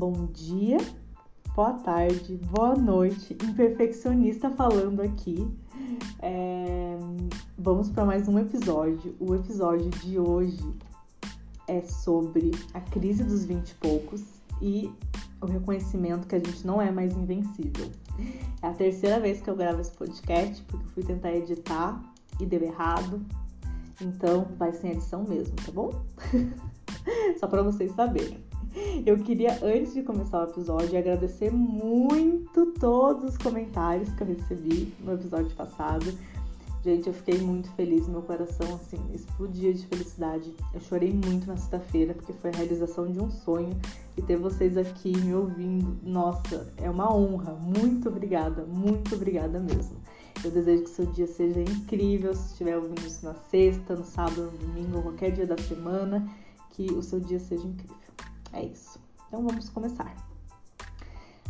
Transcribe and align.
bom 0.00 0.24
dia, 0.32 0.78
boa 1.54 1.74
tarde, 1.74 2.40
boa 2.56 2.74
noite, 2.74 3.36
imperfeccionista 3.44 4.48
falando 4.48 5.02
aqui. 5.02 5.46
É... 6.22 6.96
Vamos 7.58 7.90
para 7.90 8.06
mais 8.06 8.26
um 8.26 8.38
episódio. 8.38 9.14
O 9.20 9.34
episódio 9.34 9.90
de 9.90 10.18
hoje 10.18 10.74
é 11.68 11.82
sobre 11.82 12.52
a 12.72 12.80
crise 12.80 13.22
dos 13.22 13.44
vinte 13.44 13.72
e 13.72 13.74
poucos 13.74 14.22
e 14.62 14.90
o 15.38 15.44
reconhecimento 15.44 16.26
que 16.26 16.36
a 16.36 16.38
gente 16.38 16.66
não 16.66 16.80
é 16.80 16.90
mais 16.90 17.14
invencível. 17.14 17.90
É 18.62 18.68
a 18.68 18.72
terceira 18.72 19.20
vez 19.20 19.42
que 19.42 19.50
eu 19.50 19.54
gravo 19.54 19.82
esse 19.82 19.92
podcast, 19.92 20.62
porque 20.62 20.86
fui 20.94 21.02
tentar 21.02 21.30
editar 21.32 22.02
e 22.40 22.46
deu 22.46 22.62
errado. 22.62 23.20
Então 24.00 24.46
vai 24.56 24.72
sem 24.72 24.92
edição 24.92 25.24
mesmo, 25.24 25.54
tá 25.56 25.70
bom? 25.70 25.90
Só 27.38 27.46
para 27.46 27.62
vocês 27.62 27.94
saberem. 27.94 28.49
Eu 29.04 29.18
queria, 29.18 29.58
antes 29.62 29.94
de 29.94 30.02
começar 30.02 30.46
o 30.46 30.50
episódio, 30.50 30.98
agradecer 30.98 31.50
muito 31.50 32.66
todos 32.78 33.30
os 33.30 33.38
comentários 33.38 34.10
que 34.10 34.22
eu 34.22 34.26
recebi 34.26 34.94
no 35.00 35.14
episódio 35.14 35.50
passado. 35.56 36.06
Gente, 36.82 37.08
eu 37.08 37.12
fiquei 37.12 37.38
muito 37.38 37.68
feliz, 37.72 38.08
meu 38.08 38.22
coração 38.22 38.66
assim 38.74 38.98
explodia 39.12 39.74
de 39.74 39.86
felicidade. 39.86 40.54
Eu 40.72 40.80
chorei 40.80 41.12
muito 41.12 41.46
na 41.46 41.56
sexta-feira 41.56 42.14
porque 42.14 42.32
foi 42.32 42.50
a 42.50 42.56
realização 42.56 43.10
de 43.10 43.20
um 43.20 43.30
sonho 43.30 43.78
e 44.16 44.22
ter 44.22 44.36
vocês 44.36 44.78
aqui 44.78 45.14
me 45.18 45.34
ouvindo, 45.34 45.98
nossa, 46.02 46.72
é 46.78 46.88
uma 46.88 47.14
honra. 47.14 47.52
Muito 47.52 48.08
obrigada, 48.08 48.64
muito 48.64 49.14
obrigada 49.14 49.60
mesmo. 49.60 49.96
Eu 50.42 50.50
desejo 50.50 50.84
que 50.84 50.90
seu 50.90 51.04
dia 51.04 51.26
seja 51.26 51.60
incrível, 51.60 52.34
se 52.34 52.52
estiver 52.52 52.78
ouvindo 52.78 53.06
isso 53.06 53.26
na 53.26 53.34
sexta, 53.34 53.94
no 53.94 54.04
sábado, 54.04 54.50
no 54.50 54.58
domingo, 54.58 55.02
qualquer 55.02 55.32
dia 55.32 55.46
da 55.46 55.58
semana, 55.58 56.26
que 56.70 56.90
o 56.92 57.02
seu 57.02 57.20
dia 57.20 57.38
seja 57.38 57.66
incrível. 57.66 57.99
É 58.52 58.64
isso. 58.64 58.98
Então 59.28 59.42
vamos 59.42 59.68
começar. 59.68 60.14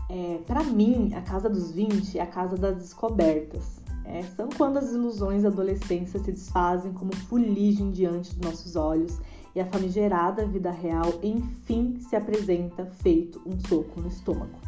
É, 0.08 0.38
para 0.46 0.64
mim, 0.64 1.14
a 1.14 1.22
casa 1.22 1.48
dos 1.48 1.70
20 1.70 2.18
é 2.18 2.22
a 2.22 2.26
casa 2.26 2.56
das 2.56 2.76
descobertas. 2.76 3.80
É, 4.04 4.22
são 4.36 4.48
quando 4.48 4.78
as 4.78 4.92
ilusões 4.92 5.44
da 5.44 5.48
adolescência 5.48 6.18
se 6.18 6.32
desfazem 6.32 6.92
como 6.92 7.14
fuligem 7.14 7.90
diante 7.90 8.34
dos 8.34 8.44
nossos 8.44 8.74
olhos 8.74 9.18
e 9.54 9.60
a 9.60 9.66
famigerada 9.66 10.46
vida 10.46 10.70
real 10.70 11.12
enfim 11.22 11.98
se 12.00 12.16
apresenta 12.16 12.86
feito 12.86 13.40
um 13.46 13.58
soco 13.68 14.00
no 14.00 14.08
estômago. 14.08 14.58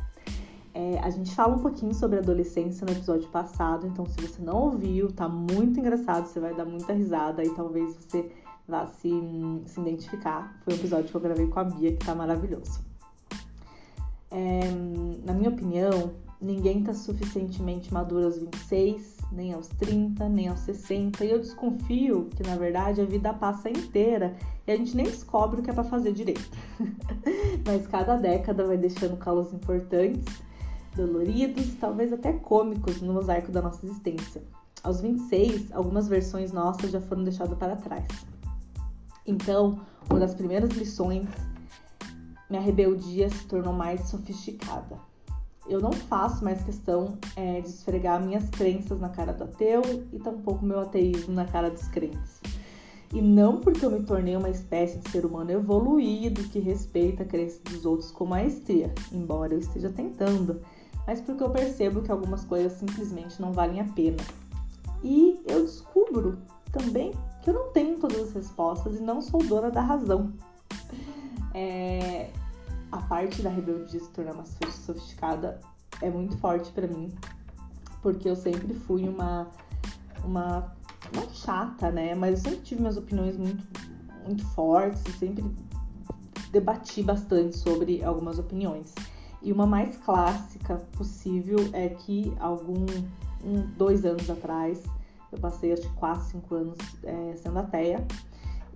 É, 0.75 0.99
a 1.01 1.11
gente 1.11 1.35
fala 1.35 1.55
um 1.55 1.59
pouquinho 1.59 1.93
sobre 1.93 2.19
adolescência 2.19 2.87
no 2.87 2.93
episódio 2.93 3.29
passado, 3.29 3.87
então 3.87 4.07
se 4.07 4.19
você 4.21 4.41
não 4.41 4.57
ouviu, 4.57 5.13
tá 5.13 5.29
muito 5.29 5.79
engraçado, 5.79 6.27
você 6.27 6.41
vai 6.41 6.55
dar 6.55 6.65
muita 6.65 6.95
risada 6.95 7.45
e 7.45 7.51
talvez 7.51 7.95
você 7.95 8.31
vá 8.73 8.87
se, 8.87 9.11
se 9.67 9.81
identificar. 9.81 10.59
Foi 10.65 10.73
um 10.73 10.77
episódio 10.77 11.11
que 11.11 11.15
eu 11.15 11.21
gravei 11.21 11.47
com 11.47 11.61
a 11.61 11.65
Bia, 11.65 11.93
que 11.93 12.05
tá 12.05 12.15
maravilhoso. 12.15 12.81
É, 14.31 14.63
na 15.27 15.35
minha 15.35 15.51
opinião, 15.51 16.15
ninguém 16.41 16.83
tá 16.83 16.95
suficientemente 16.95 17.93
maduro 17.93 18.25
aos 18.25 18.39
26, 18.39 19.19
nem 19.31 19.53
aos 19.53 19.69
30, 19.69 20.27
nem 20.31 20.49
aos 20.49 20.61
60, 20.61 21.23
e 21.23 21.31
eu 21.31 21.39
desconfio 21.39 22.31
que 22.35 22.43
na 22.43 22.57
verdade 22.57 23.03
a 23.03 23.05
vida 23.05 23.33
passa 23.35 23.69
inteira 23.69 24.35
e 24.67 24.73
a 24.73 24.77
gente 24.77 24.97
nem 24.97 25.05
descobre 25.05 25.61
o 25.61 25.63
que 25.63 25.71
é 25.71 25.75
para 25.75 25.85
fazer 25.85 26.13
direito. 26.13 26.51
Mas 27.67 27.87
cada 27.87 28.17
década 28.17 28.67
vai 28.67 28.79
deixando 28.79 29.19
calos 29.19 29.53
importantes, 29.53 30.43
doloridos, 30.97 31.75
talvez 31.79 32.11
até 32.11 32.33
cômicos 32.33 33.03
no 33.03 33.13
mosaico 33.13 33.53
da 33.53 33.61
nossa 33.61 33.85
existência. 33.85 34.43
Aos 34.83 35.01
26, 35.01 35.73
algumas 35.73 36.09
versões 36.09 36.53
nossas 36.53 36.91
já 36.91 37.01
foram 37.01 37.23
deixadas 37.23 37.57
para 37.57 37.77
trás. 37.77 38.33
Então, 39.27 39.81
uma 40.11 40.19
das 40.19 40.35
primeiras 40.35 40.71
lições, 40.71 41.27
minha 42.51 42.61
rebeldia 42.61 43.29
se 43.29 43.47
tornou 43.47 43.73
mais 43.73 44.09
sofisticada. 44.09 44.99
Eu 45.69 45.81
não 45.81 45.93
faço 45.93 46.43
mais 46.43 46.63
questão 46.63 47.17
é, 47.37 47.61
de 47.61 47.69
esfregar 47.69 48.21
minhas 48.21 48.51
crenças 48.51 49.01
na 49.01 49.09
cara 49.09 49.33
do 49.33 49.45
ateu 49.45 49.81
e 50.13 50.19
tampouco 50.19 50.65
meu 50.65 50.81
ateísmo 50.81 51.33
na 51.33 51.45
cara 51.45 51.71
dos 51.71 51.87
crentes. 51.89 52.41
E 53.13 53.21
não 53.21 53.61
porque 53.61 53.85
eu 53.85 53.91
me 53.91 54.03
tornei 54.03 54.35
uma 54.37 54.49
espécie 54.49 54.99
de 54.99 55.11
ser 55.11 55.25
humano 55.25 55.51
evoluído 55.51 56.43
que 56.45 56.59
respeita 56.59 57.23
a 57.23 57.27
crença 57.27 57.61
dos 57.63 57.85
outros 57.85 58.11
com 58.11 58.25
maestria, 58.25 58.93
embora 59.13 59.55
eu 59.55 59.59
esteja 59.59 59.91
tentando, 59.91 60.63
mas 61.07 61.21
porque 61.21 61.43
eu 61.43 61.51
percebo 61.51 62.01
que 62.01 62.11
algumas 62.11 62.45
coisas 62.45 62.73
simplesmente 62.73 63.41
não 63.41 63.53
valem 63.53 63.81
a 63.81 63.85
pena. 63.85 64.17
E 65.05 65.41
eu 65.47 65.63
descubro 65.63 66.39
também 66.73 67.13
que 67.43 67.51
eu 67.51 67.55
não 67.55 67.73
tenho 67.73 67.99
todas 67.99 68.29
as 68.29 68.33
respostas 68.33 68.97
e 68.97 69.01
não 69.01 69.21
sou 69.21 69.43
dona 69.43 69.71
da 69.71 69.81
razão. 69.81 70.33
É, 71.53 72.31
a 72.91 72.99
parte 72.99 73.43
da 73.43 73.51
rebeldia 73.51 74.01
se 74.01 74.09
tornar 74.11 74.35
mais 74.35 74.49
sofisticada 74.71 75.61
é 76.01 76.09
muito 76.09 76.37
forte 76.39 76.71
para 76.73 76.87
mim, 76.87 77.13
porque 78.01 78.29
eu 78.29 78.37
sempre 78.37 78.73
fui 78.75 79.09
uma, 79.09 79.49
uma 80.25 80.73
não 81.15 81.29
chata, 81.31 81.91
né? 81.91 82.15
Mas 82.15 82.45
eu 82.45 82.51
sempre 82.51 82.65
tive 82.65 82.81
minhas 82.81 82.97
opiniões 82.97 83.37
muito, 83.37 83.67
muito 84.25 84.47
fortes 84.49 85.03
e 85.07 85.13
sempre 85.13 85.45
debati 86.51 87.03
bastante 87.03 87.57
sobre 87.57 88.05
algumas 88.05 88.39
opiniões. 88.39 88.95
E 89.43 89.53
uma 89.53 89.67
mais 89.67 89.97
clássica 89.97 90.77
possível 90.97 91.59
é 91.73 91.89
que 91.89 92.33
algum 92.39 92.87
um, 93.45 93.67
dois 93.77 94.05
anos 94.05 94.31
atrás 94.31 94.85
eu 95.33 95.39
passei 95.39 95.73
acho 95.73 95.83
que 95.83 95.95
4, 95.95 96.25
5 96.25 96.55
anos 96.55 96.79
é, 97.03 97.35
sendo 97.37 97.59
ateia. 97.59 98.07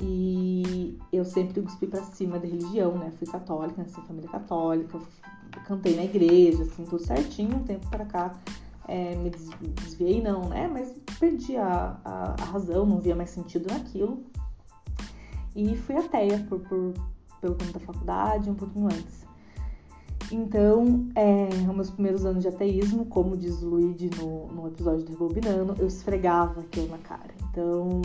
E 0.00 0.98
eu 1.12 1.24
sempre 1.24 1.62
cuspi 1.62 1.86
pra 1.86 2.02
cima 2.02 2.38
da 2.38 2.46
religião, 2.46 2.98
né? 2.98 3.10
Fui 3.18 3.26
católica, 3.26 3.82
nasci 3.82 4.00
família 4.02 4.28
católica, 4.28 4.98
cantei 5.66 5.96
na 5.96 6.04
igreja, 6.04 6.62
assim, 6.62 6.84
tudo 6.84 7.02
certinho. 7.02 7.56
Um 7.56 7.64
tempo 7.64 7.88
pra 7.88 8.04
cá 8.04 8.34
é, 8.88 9.14
me 9.16 9.30
desviei, 9.30 10.22
não, 10.22 10.48
né? 10.48 10.68
Mas 10.68 10.92
perdi 11.18 11.56
a, 11.56 11.98
a, 12.04 12.34
a, 12.38 12.44
razão, 12.44 12.84
não 12.84 13.00
via 13.00 13.16
mais 13.16 13.30
sentido 13.30 13.72
naquilo. 13.72 14.24
E 15.54 15.76
fui 15.76 15.96
ateia 15.96 16.44
por, 16.48 16.60
por, 16.60 16.92
pelo 17.40 17.54
tempo 17.54 17.72
da 17.72 17.80
faculdade, 17.80 18.50
um 18.50 18.54
pouquinho 18.54 18.86
antes. 18.86 19.26
Então, 20.30 21.08
é, 21.14 21.48
meus 21.72 21.90
primeiros 21.90 22.24
anos 22.24 22.42
de 22.42 22.48
ateísmo, 22.48 23.06
como 23.06 23.36
diz 23.36 23.62
o 23.62 23.68
Luigi 23.68 24.10
no, 24.20 24.48
no 24.48 24.66
episódio 24.66 25.04
do 25.04 25.12
Rebobinando, 25.12 25.76
eu 25.78 25.86
esfregava 25.86 26.60
aquilo 26.60 26.88
na 26.88 26.98
cara. 26.98 27.30
Então, 27.50 28.02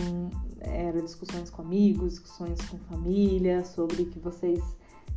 eram 0.60 1.04
discussões 1.04 1.50
com 1.50 1.64
amigos, 1.64 2.12
discussões 2.12 2.60
com 2.70 2.78
família, 2.78 3.66
sobre 3.66 4.06
que 4.06 4.20
vocês 4.20 4.62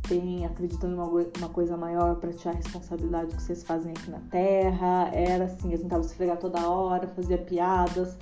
têm, 0.07 0.45
acreditam 0.45 0.89
em 0.89 0.93
uma, 0.95 1.05
uma 1.05 1.49
coisa 1.49 1.77
maior 1.77 2.15
para 2.15 2.33
tirar 2.33 2.53
a 2.53 2.57
responsabilidade 2.57 3.35
que 3.35 3.41
vocês 3.41 3.63
fazem 3.63 3.91
aqui 3.91 4.09
na 4.09 4.19
Terra. 4.31 5.11
Era 5.13 5.45
assim, 5.45 5.71
eu 5.71 5.79
tentava 5.79 6.01
esfregar 6.01 6.37
toda 6.37 6.67
hora, 6.67 7.07
fazia 7.07 7.37
piadas. 7.37 8.17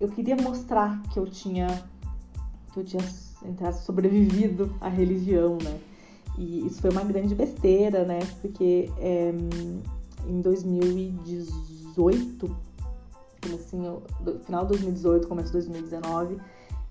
Eu 0.00 0.08
queria 0.08 0.36
mostrar 0.36 1.00
que 1.12 1.18
eu 1.18 1.26
tinha, 1.26 1.68
que 2.72 2.80
eu 2.80 2.84
tinha 2.84 3.02
sobrevivido 3.72 4.74
à 4.80 4.88
religião, 4.88 5.58
né? 5.62 5.78
E 6.38 6.66
isso 6.66 6.80
foi 6.80 6.90
uma 6.90 7.04
grande 7.04 7.34
besteira, 7.34 8.04
né? 8.04 8.20
Porque 8.40 8.90
é, 8.98 9.34
em 10.28 10.40
2018, 10.40 12.56
assim, 13.54 13.78
no 13.78 14.02
final 14.40 14.62
de 14.62 14.68
2018, 14.68 15.28
começo 15.28 15.48
de 15.48 15.54
2019, 15.54 16.38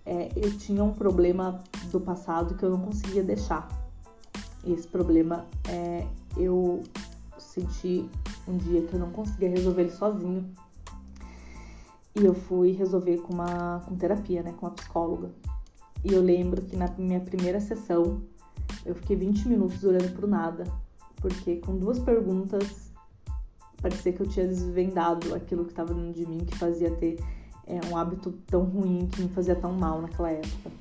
é, 0.06 0.30
eu 0.36 0.56
tinha 0.58 0.84
um 0.84 0.94
problema 0.94 1.60
do 1.92 2.00
passado 2.00 2.56
que 2.56 2.64
eu 2.64 2.70
não 2.70 2.80
conseguia 2.80 3.24
deixar. 3.24 3.68
E 4.64 4.74
esse 4.74 4.88
problema 4.88 5.46
é, 5.68 6.06
eu 6.38 6.84
senti 7.38 8.10
um 8.48 8.58
dia 8.58 8.82
que 8.82 8.94
eu 8.94 9.00
não 9.00 9.12
conseguia 9.12 9.50
resolver 9.50 9.84
ele 9.84 9.92
sozinho. 9.92 10.46
E 12.16 12.24
eu 12.24 12.34
fui 12.34 12.72
resolver 12.72 13.18
com 13.18 13.34
uma 13.34 13.82
com 13.86 13.96
terapia, 13.96 14.42
né, 14.42 14.54
com 14.58 14.66
uma 14.66 14.72
psicóloga. 14.72 15.30
E 16.04 16.14
eu 16.14 16.22
lembro 16.22 16.62
que 16.62 16.76
na 16.76 16.88
minha 16.98 17.20
primeira 17.20 17.60
sessão 17.60 18.22
eu 18.86 18.96
fiquei 18.96 19.16
20 19.16 19.48
minutos 19.48 19.84
olhando 19.84 20.14
pro 20.14 20.28
nada, 20.28 20.64
porque 21.18 21.58
com 21.58 21.78
duas 21.78 22.00
perguntas 22.00 22.92
parecia 23.82 24.14
que 24.14 24.22
eu 24.22 24.28
tinha 24.28 24.48
desvendado 24.48 25.34
aquilo 25.34 25.66
que 25.66 25.72
estava 25.72 25.94
dentro 25.94 26.14
de 26.14 26.26
mim, 26.26 26.46
que 26.46 26.58
fazia 26.58 26.92
ter 26.92 27.20
é, 27.68 27.80
um 27.88 27.98
hábito 27.98 28.32
tão 28.48 28.64
ruim, 28.64 29.08
que 29.08 29.22
me 29.22 29.30
fazia 29.30 29.56
tão 29.56 29.74
mal 29.74 30.02
naquela 30.02 30.32
época. 30.32 30.72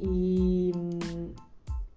E 0.00 0.72
hum, 0.76 1.32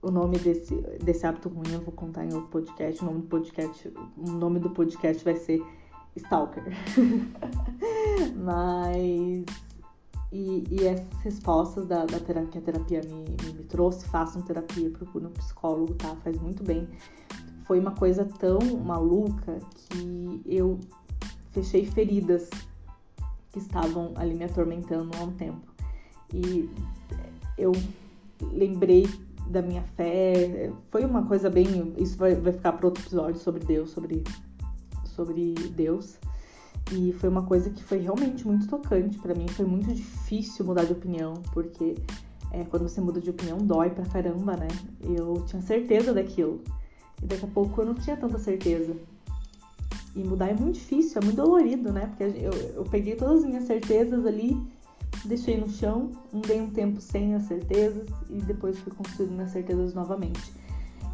o 0.01 0.11
nome 0.11 0.37
desse, 0.37 0.75
desse 1.03 1.25
hábito 1.25 1.49
ruim 1.49 1.73
eu 1.73 1.81
vou 1.81 1.91
contar 1.91 2.25
em 2.25 2.33
outro 2.33 2.49
podcast. 2.49 3.01
O 3.01 3.05
nome 3.05 3.21
do 3.21 3.27
podcast, 3.27 3.93
o 4.17 4.31
nome 4.31 4.59
do 4.59 4.69
podcast 4.69 5.23
vai 5.23 5.35
ser 5.35 5.63
Stalker. 6.15 6.63
Mas 8.37 9.45
e, 10.35 10.63
e 10.69 10.85
essas 10.85 11.21
respostas 11.23 11.87
da, 11.87 12.05
da 12.05 12.19
terapia, 12.19 12.49
que 12.51 12.57
a 12.57 12.61
terapia 12.61 13.01
me, 13.05 13.23
me, 13.23 13.53
me 13.53 13.63
trouxe, 13.63 14.05
façam 14.07 14.41
terapia, 14.41 14.89
procure 14.89 15.25
um 15.25 15.31
psicólogo, 15.31 15.93
tá? 15.93 16.13
Faz 16.23 16.37
muito 16.41 16.61
bem. 16.61 16.89
Foi 17.63 17.79
uma 17.79 17.91
coisa 17.91 18.25
tão 18.25 18.59
maluca 18.83 19.59
que 19.75 20.41
eu 20.45 20.77
fechei 21.51 21.85
feridas 21.85 22.49
que 23.49 23.59
estavam 23.59 24.11
ali 24.17 24.35
me 24.35 24.43
atormentando 24.43 25.11
há 25.17 25.23
um 25.23 25.31
tempo. 25.31 25.61
E 26.33 26.69
eu 27.57 27.71
lembrei 28.41 29.07
da 29.47 29.61
minha 29.61 29.83
fé. 29.95 30.69
Foi 30.91 31.05
uma 31.05 31.25
coisa 31.25 31.49
bem. 31.49 31.93
Isso 31.97 32.17
vai, 32.17 32.35
vai 32.35 32.51
ficar 32.51 32.73
para 32.73 32.87
outro 32.87 33.01
episódio 33.01 33.39
sobre 33.39 33.63
Deus, 33.63 33.91
sobre, 33.91 34.21
sobre 35.05 35.53
Deus. 35.53 36.17
E 36.91 37.13
foi 37.13 37.29
uma 37.29 37.43
coisa 37.43 37.69
que 37.69 37.83
foi 37.83 37.97
realmente 37.97 38.45
muito 38.45 38.67
tocante 38.67 39.17
para 39.17 39.33
mim. 39.33 39.47
Foi 39.47 39.65
muito 39.65 39.91
difícil 39.93 40.65
mudar 40.65 40.85
de 40.85 40.93
opinião, 40.93 41.33
porque 41.51 41.95
é, 42.51 42.63
quando 42.63 42.83
você 42.83 43.01
muda 43.01 43.19
de 43.19 43.29
opinião 43.29 43.57
dói 43.57 43.89
pra 43.89 44.05
caramba, 44.05 44.55
né? 44.55 44.67
Eu 45.01 45.43
tinha 45.47 45.61
certeza 45.61 46.13
daquilo. 46.13 46.61
E 47.21 47.25
daqui 47.25 47.45
a 47.45 47.47
pouco 47.47 47.81
eu 47.81 47.85
não 47.85 47.95
tinha 47.95 48.15
tanta 48.15 48.37
certeza. 48.37 48.95
E 50.15 50.19
mudar 50.23 50.49
é 50.49 50.53
muito 50.53 50.75
difícil, 50.75 51.19
é 51.21 51.25
muito 51.25 51.37
dolorido, 51.37 51.91
né? 51.91 52.07
Porque 52.07 52.23
eu, 52.23 52.53
eu 52.75 52.83
peguei 52.85 53.15
todas 53.15 53.39
as 53.39 53.45
minhas 53.45 53.65
certezas 53.65 54.25
ali, 54.25 54.55
deixei 55.25 55.57
no 55.57 55.69
chão, 55.69 56.11
andei 56.33 56.61
um 56.61 56.69
tempo 56.69 57.01
sem 57.01 57.33
as 57.35 57.43
certezas 57.43 58.07
e 58.29 58.35
depois 58.41 58.79
fui 58.79 58.93
construindo 58.93 59.33
minhas 59.33 59.51
certezas 59.51 59.93
novamente. 59.93 60.53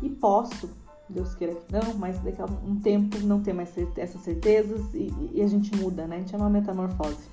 E 0.02 0.10
posso 0.10 0.70
Deus 1.12 1.36
queira 1.36 1.56
que 1.56 1.72
não, 1.72 1.94
mas 1.96 2.20
daqui 2.20 2.42
a 2.42 2.46
um 2.46 2.80
tempo 2.80 3.18
não 3.20 3.42
ter 3.42 3.54
mais 3.54 3.74
essas 3.98 4.22
certezas 4.22 4.94
e, 4.94 5.14
e, 5.34 5.42
a 5.42 5.48
gente 5.48 5.76
muda, 5.76 6.08
né? 6.08 6.18
A 6.18 6.20
gente 6.20 6.34
é 6.34 6.38
uma 6.38 6.50
metamorfose. 6.50 7.30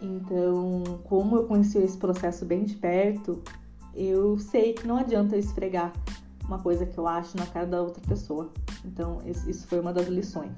Então, 0.00 0.82
como 1.04 1.36
eu 1.36 1.44
conheci 1.44 1.78
esse 1.78 1.96
processo 1.96 2.44
bem 2.44 2.64
de 2.64 2.74
perto, 2.74 3.40
eu 3.94 4.38
sei 4.38 4.72
que 4.72 4.86
não 4.86 4.96
adianta 4.96 5.36
eu 5.36 5.40
esfregar 5.40 5.92
uma 6.44 6.58
coisa 6.58 6.84
que 6.84 6.98
eu 6.98 7.06
acho 7.06 7.36
na 7.36 7.46
cara 7.46 7.66
da 7.66 7.80
outra 7.80 8.02
pessoa. 8.06 8.50
Então, 8.84 9.20
isso 9.24 9.66
foi 9.66 9.78
uma 9.78 9.92
das 9.92 10.08
lições. 10.08 10.52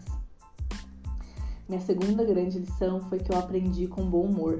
Minha 1.69 1.81
segunda 1.81 2.25
grande 2.25 2.59
lição 2.59 3.01
foi 3.03 3.19
que 3.19 3.33
eu 3.33 3.39
aprendi 3.39 3.87
com 3.87 4.05
bom 4.05 4.23
humor. 4.23 4.59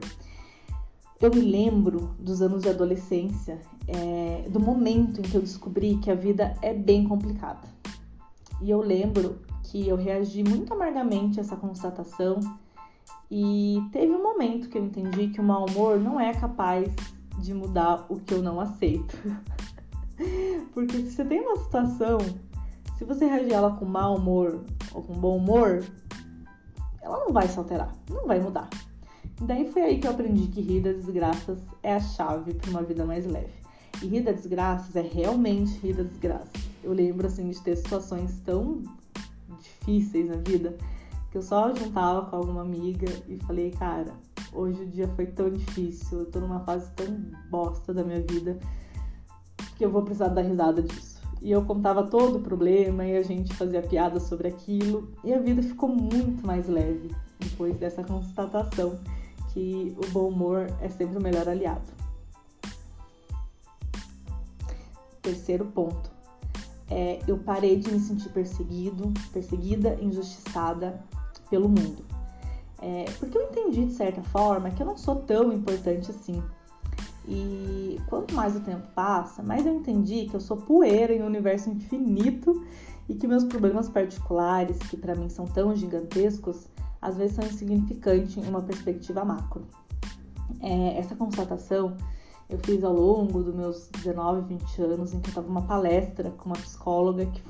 Eu 1.25 1.31
me 1.31 1.41
lembro 1.41 2.15
dos 2.19 2.43
anos 2.43 2.61
de 2.61 2.69
adolescência, 2.69 3.59
é, 3.89 4.47
do 4.51 4.61
momento 4.61 5.21
em 5.21 5.23
que 5.23 5.35
eu 5.35 5.41
descobri 5.41 5.97
que 5.97 6.11
a 6.11 6.15
vida 6.15 6.55
é 6.61 6.75
bem 6.75 7.09
complicada. 7.09 7.67
E 8.61 8.69
eu 8.69 8.83
lembro 8.83 9.39
que 9.63 9.89
eu 9.89 9.97
reagi 9.97 10.45
muito 10.45 10.75
amargamente 10.75 11.41
a 11.41 11.43
essa 11.43 11.57
constatação 11.57 12.41
e 13.31 13.83
teve 13.91 14.13
um 14.13 14.23
momento 14.23 14.69
que 14.69 14.77
eu 14.77 14.85
entendi 14.85 15.29
que 15.29 15.41
o 15.41 15.43
mau 15.43 15.65
humor 15.65 15.99
não 15.99 16.21
é 16.21 16.35
capaz 16.35 16.95
de 17.39 17.55
mudar 17.55 18.05
o 18.11 18.21
que 18.21 18.35
eu 18.35 18.43
não 18.43 18.61
aceito. 18.61 19.17
Porque 20.75 20.99
se 20.99 21.13
você 21.13 21.25
tem 21.25 21.41
uma 21.41 21.57
situação, 21.57 22.19
se 22.99 23.05
você 23.07 23.25
reagir 23.25 23.55
ela 23.55 23.71
com 23.71 23.87
mau 23.87 24.17
humor 24.17 24.63
ou 24.93 25.01
com 25.01 25.15
bom 25.15 25.39
humor, 25.39 25.83
ela 27.01 27.21
não 27.21 27.33
vai 27.33 27.49
se 27.49 27.59
alterar, 27.59 27.95
não 28.11 28.27
vai 28.27 28.39
mudar. 28.41 28.69
Daí 29.47 29.71
foi 29.71 29.83
aí 29.83 29.99
que 29.99 30.07
eu 30.07 30.11
aprendi 30.11 30.47
que 30.47 30.63
rir 30.63 30.81
das 30.81 30.97
desgraças 30.97 31.59
é 31.83 31.95
a 31.95 32.01
chave 32.01 32.55
para 32.55 32.71
uma 32.71 32.83
vida 32.83 33.05
mais 33.05 33.27
leve. 33.27 33.53
E 34.03 34.07
rir 34.07 34.23
das 34.23 34.37
desgraças 34.37 34.97
é 34.97 35.03
realmente 35.03 35.79
rir 35.81 35.93
das 35.93 36.07
desgraças. 36.07 36.51
Eu 36.83 36.95
lembro 36.95 37.27
assim 37.27 37.51
de 37.51 37.61
ter 37.61 37.77
situações 37.77 38.41
tão 38.41 38.83
difíceis 39.59 40.29
na 40.29 40.37
vida 40.37 40.75
que 41.31 41.37
eu 41.37 41.43
só 41.43 41.75
juntava 41.75 42.25
com 42.27 42.37
alguma 42.37 42.63
amiga 42.63 43.07
e 43.29 43.37
falei, 43.45 43.71
cara, 43.73 44.15
hoje 44.51 44.83
o 44.83 44.87
dia 44.87 45.09
foi 45.09 45.27
tão 45.27 45.51
difícil, 45.51 46.21
eu 46.21 46.27
tô 46.31 46.41
numa 46.41 46.61
fase 46.61 46.91
tão 46.93 47.15
bosta 47.51 47.93
da 47.93 48.03
minha 48.03 48.23
vida 48.23 48.59
que 49.77 49.85
eu 49.85 49.91
vou 49.91 50.03
precisar 50.03 50.29
dar 50.29 50.43
risada 50.43 50.81
disso. 50.81 51.21
E 51.43 51.51
eu 51.51 51.63
contava 51.67 52.05
todo 52.05 52.39
o 52.39 52.41
problema 52.41 53.05
e 53.05 53.15
a 53.15 53.23
gente 53.23 53.53
fazia 53.55 53.83
piada 53.83 54.19
sobre 54.19 54.49
aquilo 54.49 55.13
e 55.23 55.35
a 55.35 55.39
vida 55.39 55.63
ficou 55.63 55.91
muito 55.91 56.47
mais 56.47 56.67
leve 56.67 57.11
depois 57.39 57.77
dessa 57.77 58.03
constatação 58.03 58.99
que 59.55 59.97
o 59.97 60.11
bom 60.11 60.29
humor 60.29 60.67
é 60.81 60.89
sempre 60.89 61.17
o 61.17 61.23
melhor 61.23 61.49
aliado. 61.49 61.87
Terceiro 65.23 65.65
ponto. 65.67 66.11
É, 66.91 67.21
eu 67.27 67.39
parei 67.39 67.79
de 67.79 67.91
me 67.91 68.01
sentir 68.01 68.29
perseguido, 68.31 69.15
perseguida, 69.33 69.97
injustiçada 70.03 71.03
pelo 71.49 71.69
mundo. 71.69 72.05
É, 72.83 73.05
porque 73.19 73.39
eu 73.39 73.43
entendi 73.43 73.87
de 73.87 73.93
certa 73.93 74.23
forma 74.25 74.71
que 74.71 74.83
eu 74.83 74.87
não 74.87 74.99
sou 74.99 75.17
tão 75.17 75.53
importante 75.53 76.11
assim. 76.11 76.43
E 77.27 77.99
quanto 78.09 78.35
mais 78.35 78.55
o 78.55 78.61
tempo 78.61 78.87
passa, 78.95 79.43
mais 79.43 79.65
eu 79.65 79.75
entendi 79.75 80.27
que 80.27 80.35
eu 80.35 80.41
sou 80.41 80.59
poeira 80.59 81.15
em 81.15 81.23
um 81.23 81.27
universo 81.27 81.71
infinito 81.71 82.63
e 83.09 83.15
que 83.15 83.27
meus 83.27 83.45
problemas 83.45 83.89
particulares, 83.89 84.79
que 84.79 84.97
para 84.97 85.15
mim 85.15 85.29
são 85.31 85.47
tão 85.47 85.75
gigantescos, 85.75 86.69
às 87.05 87.17
vezes 87.19 87.37
são 87.37 87.45
insignificantes 87.45 88.39
em 88.39 88.49
uma 88.49 88.63
perspectiva 88.63 89.25
macro. 89.25 89.67
É, 90.61 90.99
essa 90.99 91.15
constatação 91.15 91.97
eu 92.49 92.59
fiz 92.59 92.83
ao 92.83 92.93
longo 92.93 93.43
dos 93.43 93.55
meus 93.55 93.89
19, 93.89 94.43
20 94.55 94.83
anos, 94.83 95.15
em 95.15 95.21
que 95.21 95.29
eu 95.29 95.31
estava 95.31 95.47
numa 95.47 95.63
palestra 95.63 96.31
com 96.31 96.47
uma 96.47 96.57
psicóloga, 96.57 97.27
que 97.27 97.43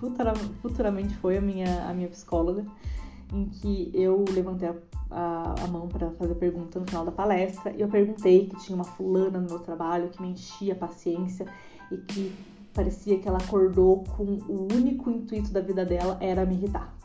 futuramente 0.61 1.15
foi 1.17 1.39
a 1.39 1.41
minha, 1.41 1.89
a 1.89 1.95
minha 1.95 2.09
psicóloga, 2.09 2.65
em 3.33 3.47
que 3.47 3.91
eu 3.95 4.25
levantei 4.33 4.69
a, 4.69 4.75
a, 5.11 5.55
a 5.65 5.67
mão 5.69 5.89
para 5.89 6.11
fazer 6.13 6.35
pergunta 6.35 6.81
no 6.81 6.87
final 6.87 7.05
da 7.05 7.13
palestra 7.13 7.73
e 7.73 7.81
eu 7.81 7.89
perguntei 7.89 8.47
que 8.47 8.57
tinha 8.57 8.75
uma 8.75 8.85
fulana 8.85 9.41
no 9.41 9.49
meu 9.49 9.59
trabalho 9.61 10.09
que 10.09 10.21
me 10.21 10.29
enchia 10.29 10.75
a 10.75 10.77
paciência 10.77 11.47
e 11.91 11.97
que 11.97 12.35
parecia 12.73 13.19
que 13.19 13.29
ela 13.29 13.39
acordou 13.39 14.05
com 14.17 14.25
o 14.25 14.69
único 14.73 15.11
intuito 15.11 15.53
da 15.53 15.61
vida 15.61 15.85
dela 15.85 16.17
era 16.21 16.45
me 16.45 16.55
irritar. 16.55 17.04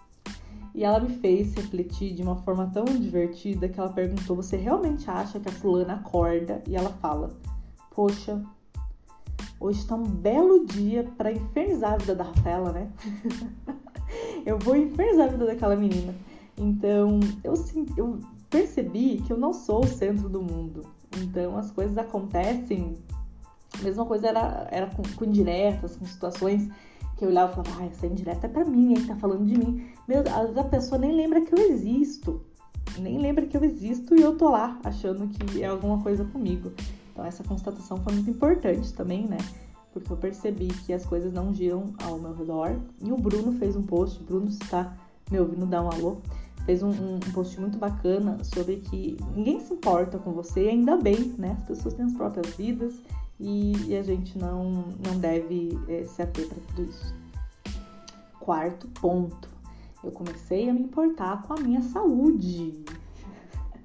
E 0.74 0.84
ela 0.84 1.00
me 1.00 1.10
fez 1.10 1.54
refletir 1.56 2.14
de 2.14 2.22
uma 2.22 2.36
forma 2.38 2.70
tão 2.74 2.86
divertida 2.86 3.68
que 3.68 3.80
ela 3.80 3.92
perguntou: 3.92 4.36
Você 4.36 4.56
realmente 4.56 5.10
acha 5.10 5.40
que 5.40 5.50
a 5.50 5.52
fulana 5.52 5.96
acorda? 5.96 6.62
E 6.68 6.76
ela 6.76 6.90
fala: 7.02 7.38
Poxa, 7.94 8.42
hoje 9.60 9.86
tá 9.86 9.96
um 9.96 10.04
belo 10.04 10.66
dia 10.66 11.04
para 11.18 11.32
infernizar 11.32 11.94
a 11.94 11.98
vida 11.98 12.16
da 12.16 12.24
Rafaela, 12.26 12.72
né? 12.72 12.92
eu 14.46 14.58
vou 14.60 14.76
infernizar 14.76 15.28
a 15.28 15.32
vida 15.32 15.46
daquela 15.46 15.76
menina. 15.76 16.14
Então, 16.58 17.20
eu, 17.44 17.54
eu 17.98 18.20
percebi 18.50 19.22
que 19.26 19.32
eu 19.32 19.38
não 19.38 19.54
sou 19.54 19.84
o 19.84 19.88
centro 19.88 20.30
do 20.30 20.42
mundo. 20.42 20.84
Então, 21.18 21.58
as 21.58 21.72
coisas 21.72 21.98
acontecem. 21.98 22.96
A 23.80 23.84
mesma 23.84 24.06
coisa 24.06 24.28
era, 24.28 24.68
era 24.72 24.88
com, 24.88 25.04
com 25.16 25.26
indiretas, 25.26 25.96
com 25.96 26.06
situações 26.06 26.70
que 27.20 27.26
eu 27.26 27.30
olhava 27.30 27.52
e 27.52 27.56
falava, 27.56 27.84
ah, 27.84 27.86
essa 27.88 28.08
indireta 28.08 28.48
é 28.48 28.50
pra 28.50 28.64
mim, 28.64 28.94
hein? 28.94 29.06
Tá 29.06 29.14
falando 29.18 29.46
de 29.46 29.58
mim. 29.58 29.86
Meu, 30.08 30.22
às 30.22 30.58
a 30.58 30.64
pessoa 30.64 30.98
nem 30.98 31.12
lembra 31.12 31.42
que 31.42 31.54
eu 31.54 31.60
existo. 31.70 32.42
Nem 32.98 33.20
lembra 33.20 33.46
que 33.46 33.58
eu 33.58 33.64
existo 33.64 34.16
e 34.16 34.22
eu 34.22 34.38
tô 34.38 34.50
lá 34.50 34.80
achando 34.86 35.28
que 35.28 35.62
é 35.62 35.68
alguma 35.68 36.02
coisa 36.02 36.24
comigo. 36.24 36.72
Então 37.12 37.26
essa 37.26 37.44
constatação 37.44 37.98
foi 37.98 38.14
muito 38.14 38.30
importante 38.30 38.94
também, 38.94 39.28
né? 39.28 39.38
Porque 39.92 40.12
eu 40.12 40.16
percebi 40.16 40.68
que 40.68 40.94
as 40.94 41.06
coisas 41.06 41.34
não 41.34 41.54
giram 41.54 41.94
ao 42.04 42.18
meu 42.18 42.34
redor. 42.34 42.80
E 43.02 43.12
o 43.12 43.18
Bruno 43.18 43.52
fez 43.60 43.76
um 43.76 43.84
post, 43.84 44.24
Bruno 44.24 44.48
está 44.48 44.96
me 45.30 45.40
ouvindo 45.40 45.66
dar 45.66 45.84
um 45.84 45.92
alô, 45.92 46.18
fez 46.66 46.82
um, 46.82 46.90
um, 46.90 47.20
post 47.34 47.60
muito 47.60 47.78
bacana 47.78 48.38
sobre 48.44 48.78
que 48.78 49.18
ninguém 49.36 49.60
se 49.60 49.74
importa 49.74 50.18
com 50.18 50.32
você, 50.32 50.62
ainda 50.62 50.96
bem, 50.96 51.36
né? 51.38 51.58
As 51.60 51.68
pessoas 51.68 51.94
têm 51.94 52.06
as 52.06 52.14
próprias 52.14 52.56
vidas 52.56 52.94
e, 53.40 53.74
e 53.88 53.98
a 53.98 54.04
gente 54.04 54.38
não, 54.38 54.86
não 55.06 55.18
deve 55.18 55.80
é, 55.88 56.04
se 56.04 56.22
ater 56.22 56.48
para 56.48 56.58
tudo 56.68 56.90
isso. 56.90 57.16
Quarto 58.40 58.88
ponto, 59.00 59.50
eu 60.04 60.12
comecei 60.12 60.70
a 60.70 60.74
me 60.74 60.82
importar 60.82 61.42
com 61.44 61.54
a 61.54 61.58
minha 61.58 61.82
saúde. 61.82 62.84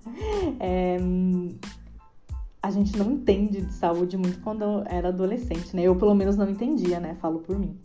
é, 0.58 0.98
a 2.62 2.70
gente 2.70 2.96
não 2.96 3.12
entende 3.12 3.60
de 3.60 3.72
saúde 3.72 4.16
muito 4.16 4.40
quando 4.40 4.62
eu 4.62 4.82
era 4.86 5.08
adolescente, 5.08 5.76
né? 5.76 5.82
Eu 5.82 5.94
pelo 5.96 6.14
menos 6.14 6.36
não 6.36 6.48
entendia, 6.48 6.98
né? 6.98 7.14
Falo 7.20 7.40
por 7.40 7.58
mim. 7.58 7.78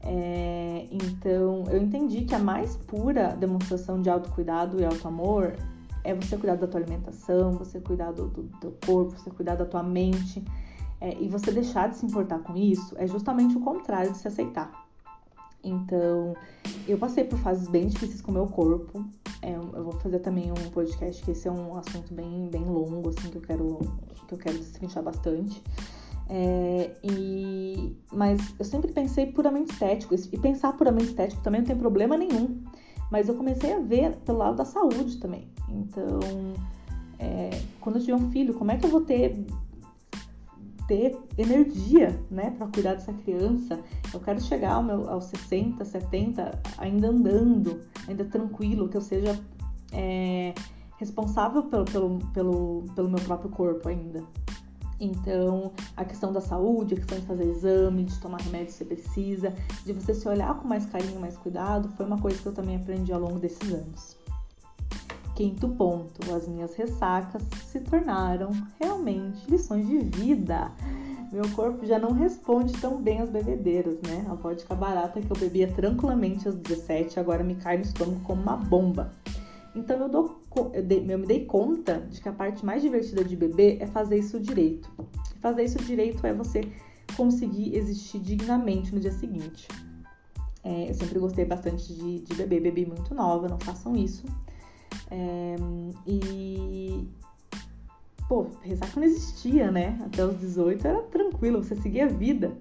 É, 0.00 0.88
então, 0.90 1.64
eu 1.70 1.80
entendi 1.80 2.24
que 2.24 2.34
a 2.34 2.38
mais 2.38 2.76
pura 2.76 3.36
demonstração 3.36 4.00
de 4.00 4.10
autocuidado 4.10 4.80
e 4.80 4.84
autoamor 4.84 5.54
é 6.02 6.14
você 6.14 6.36
cuidar 6.36 6.56
da 6.56 6.66
tua 6.66 6.80
alimentação, 6.80 7.52
você 7.52 7.80
cuidar 7.80 8.12
do, 8.12 8.28
do 8.28 8.44
teu 8.60 8.74
corpo, 8.86 9.12
você 9.18 9.30
cuidar 9.30 9.54
da 9.54 9.64
tua 9.64 9.82
mente, 9.82 10.42
é, 11.00 11.16
e 11.20 11.28
você 11.28 11.50
deixar 11.50 11.88
de 11.88 11.96
se 11.96 12.06
importar 12.06 12.40
com 12.40 12.56
isso 12.56 12.94
é 12.98 13.06
justamente 13.06 13.56
o 13.56 13.60
contrário 13.60 14.12
de 14.12 14.18
se 14.18 14.28
aceitar. 14.28 14.86
Então, 15.62 16.34
eu 16.86 16.98
passei 16.98 17.24
por 17.24 17.38
fases 17.38 17.68
bem 17.68 17.88
difíceis 17.88 18.20
com 18.20 18.30
o 18.30 18.34
meu 18.34 18.46
corpo. 18.46 19.04
É, 19.42 19.54
eu 19.54 19.84
vou 19.84 19.92
fazer 19.94 20.20
também 20.20 20.50
um 20.50 20.70
podcast 20.70 21.22
que 21.22 21.32
esse 21.32 21.48
é 21.48 21.52
um 21.52 21.76
assunto 21.76 22.14
bem, 22.14 22.48
bem 22.48 22.64
longo, 22.64 23.08
assim, 23.08 23.30
que 23.30 23.36
eu 23.36 23.42
quero, 23.42 23.78
que 24.26 24.34
eu 24.34 24.38
quero 24.38 24.58
destrinchar 24.58 25.02
bastante. 25.02 25.62
É, 26.28 26.92
e, 27.02 27.96
mas 28.12 28.54
eu 28.58 28.64
sempre 28.64 28.92
pensei 28.92 29.26
puramente 29.26 29.72
estético. 29.72 30.14
E 30.14 30.38
pensar 30.38 30.72
puramente 30.74 31.08
estético 31.08 31.42
também 31.42 31.60
não 31.60 31.66
tem 31.66 31.76
problema 31.76 32.16
nenhum. 32.16 32.62
Mas 33.10 33.28
eu 33.28 33.34
comecei 33.34 33.72
a 33.72 33.78
ver 33.78 34.16
pelo 34.18 34.38
lado 34.38 34.56
da 34.56 34.64
saúde 34.64 35.18
também. 35.18 35.48
Então, 35.68 36.20
é, 37.18 37.50
quando 37.80 37.96
eu 37.96 38.02
tiver 38.02 38.16
um 38.16 38.30
filho, 38.30 38.54
como 38.54 38.70
é 38.70 38.76
que 38.76 38.84
eu 38.84 38.90
vou 38.90 39.00
ter 39.00 39.44
ter 40.88 41.16
energia, 41.36 42.18
né, 42.30 42.50
para 42.56 42.66
cuidar 42.66 42.94
dessa 42.94 43.12
criança. 43.12 43.78
Eu 44.12 44.18
quero 44.18 44.40
chegar 44.40 44.72
ao 44.72 44.82
meu, 44.82 45.08
aos 45.08 45.26
60, 45.26 45.84
70 45.84 46.60
ainda 46.78 47.08
andando, 47.08 47.80
ainda 48.08 48.24
tranquilo, 48.24 48.88
que 48.88 48.96
eu 48.96 49.00
seja 49.00 49.38
é, 49.92 50.54
responsável 50.96 51.62
pelo, 51.64 51.84
pelo, 51.84 52.18
pelo, 52.32 52.84
pelo 52.96 53.08
meu 53.08 53.20
próprio 53.20 53.50
corpo 53.50 53.88
ainda. 53.88 54.24
Então, 55.00 55.72
a 55.96 56.04
questão 56.04 56.32
da 56.32 56.40
saúde, 56.40 56.94
a 56.94 56.96
questão 56.96 57.20
de 57.20 57.26
fazer 57.26 57.44
exame, 57.44 58.02
de 58.02 58.18
tomar 58.18 58.40
remédio 58.40 58.72
se 58.72 58.84
precisa, 58.84 59.54
de 59.84 59.92
você 59.92 60.12
se 60.12 60.28
olhar 60.28 60.58
com 60.58 60.66
mais 60.66 60.86
carinho, 60.86 61.20
mais 61.20 61.36
cuidado, 61.36 61.88
foi 61.90 62.04
uma 62.04 62.18
coisa 62.18 62.36
que 62.42 62.46
eu 62.46 62.52
também 62.52 62.76
aprendi 62.76 63.12
ao 63.12 63.20
longo 63.20 63.38
desses 63.38 63.72
anos. 63.72 64.17
Quinto 65.38 65.68
ponto, 65.68 66.34
as 66.34 66.48
minhas 66.48 66.74
ressacas 66.74 67.40
se 67.64 67.78
tornaram 67.78 68.50
realmente 68.80 69.48
lições 69.48 69.86
de 69.86 69.98
vida. 69.98 70.72
Meu 71.30 71.48
corpo 71.50 71.86
já 71.86 71.96
não 71.96 72.10
responde 72.10 72.72
tão 72.80 73.00
bem 73.00 73.20
às 73.20 73.30
bebedeiras, 73.30 74.00
né? 74.02 74.26
A 74.28 74.34
vodka 74.34 74.74
barata 74.74 75.20
que 75.20 75.30
eu 75.30 75.36
bebia 75.36 75.68
tranquilamente 75.68 76.48
aos 76.48 76.56
17 76.56 77.20
agora 77.20 77.44
me 77.44 77.54
cai 77.54 77.76
no 77.76 77.84
estômago 77.84 78.18
como 78.24 78.42
uma 78.42 78.56
bomba. 78.56 79.12
Então 79.76 79.96
eu, 80.00 80.08
dou, 80.08 80.40
eu, 80.74 80.82
dei, 80.82 81.06
eu 81.08 81.18
me 81.20 81.26
dei 81.26 81.44
conta 81.44 82.00
de 82.10 82.20
que 82.20 82.28
a 82.28 82.32
parte 82.32 82.66
mais 82.66 82.82
divertida 82.82 83.22
de 83.22 83.36
beber 83.36 83.80
é 83.80 83.86
fazer 83.86 84.18
isso 84.18 84.40
direito. 84.40 84.90
fazer 85.40 85.62
isso 85.62 85.78
direito 85.84 86.26
é 86.26 86.34
você 86.34 86.62
conseguir 87.16 87.76
existir 87.76 88.18
dignamente 88.18 88.92
no 88.92 89.00
dia 89.00 89.12
seguinte. 89.12 89.68
É, 90.64 90.90
eu 90.90 90.94
sempre 90.94 91.20
gostei 91.20 91.44
bastante 91.44 91.94
de, 91.94 92.22
de 92.22 92.34
beber, 92.34 92.60
bebi 92.60 92.84
muito 92.86 93.14
nova, 93.14 93.46
não 93.46 93.60
façam 93.60 93.94
isso. 93.94 94.26
É, 95.10 95.56
e. 96.06 97.08
Pô, 98.28 98.46
ressaca 98.62 99.00
não 99.00 99.06
existia, 99.06 99.70
né? 99.70 99.98
Até 100.04 100.24
os 100.24 100.38
18 100.38 100.86
era 100.86 101.02
tranquilo, 101.04 101.62
você 101.62 101.74
seguia 101.76 102.04
a 102.04 102.08
vida. 102.08 102.52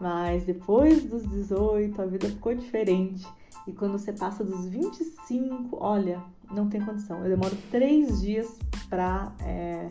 Mas 0.00 0.44
depois 0.44 1.04
dos 1.04 1.22
18 1.28 2.02
a 2.02 2.06
vida 2.06 2.28
ficou 2.28 2.54
diferente. 2.54 3.24
E 3.66 3.72
quando 3.72 3.92
você 3.92 4.12
passa 4.12 4.44
dos 4.44 4.66
25, 4.66 5.78
olha, 5.80 6.22
não 6.50 6.68
tem 6.68 6.80
condição. 6.80 7.24
Eu 7.24 7.30
demoro 7.30 7.56
três 7.70 8.20
dias 8.20 8.58
para 8.90 9.32
é, 9.40 9.88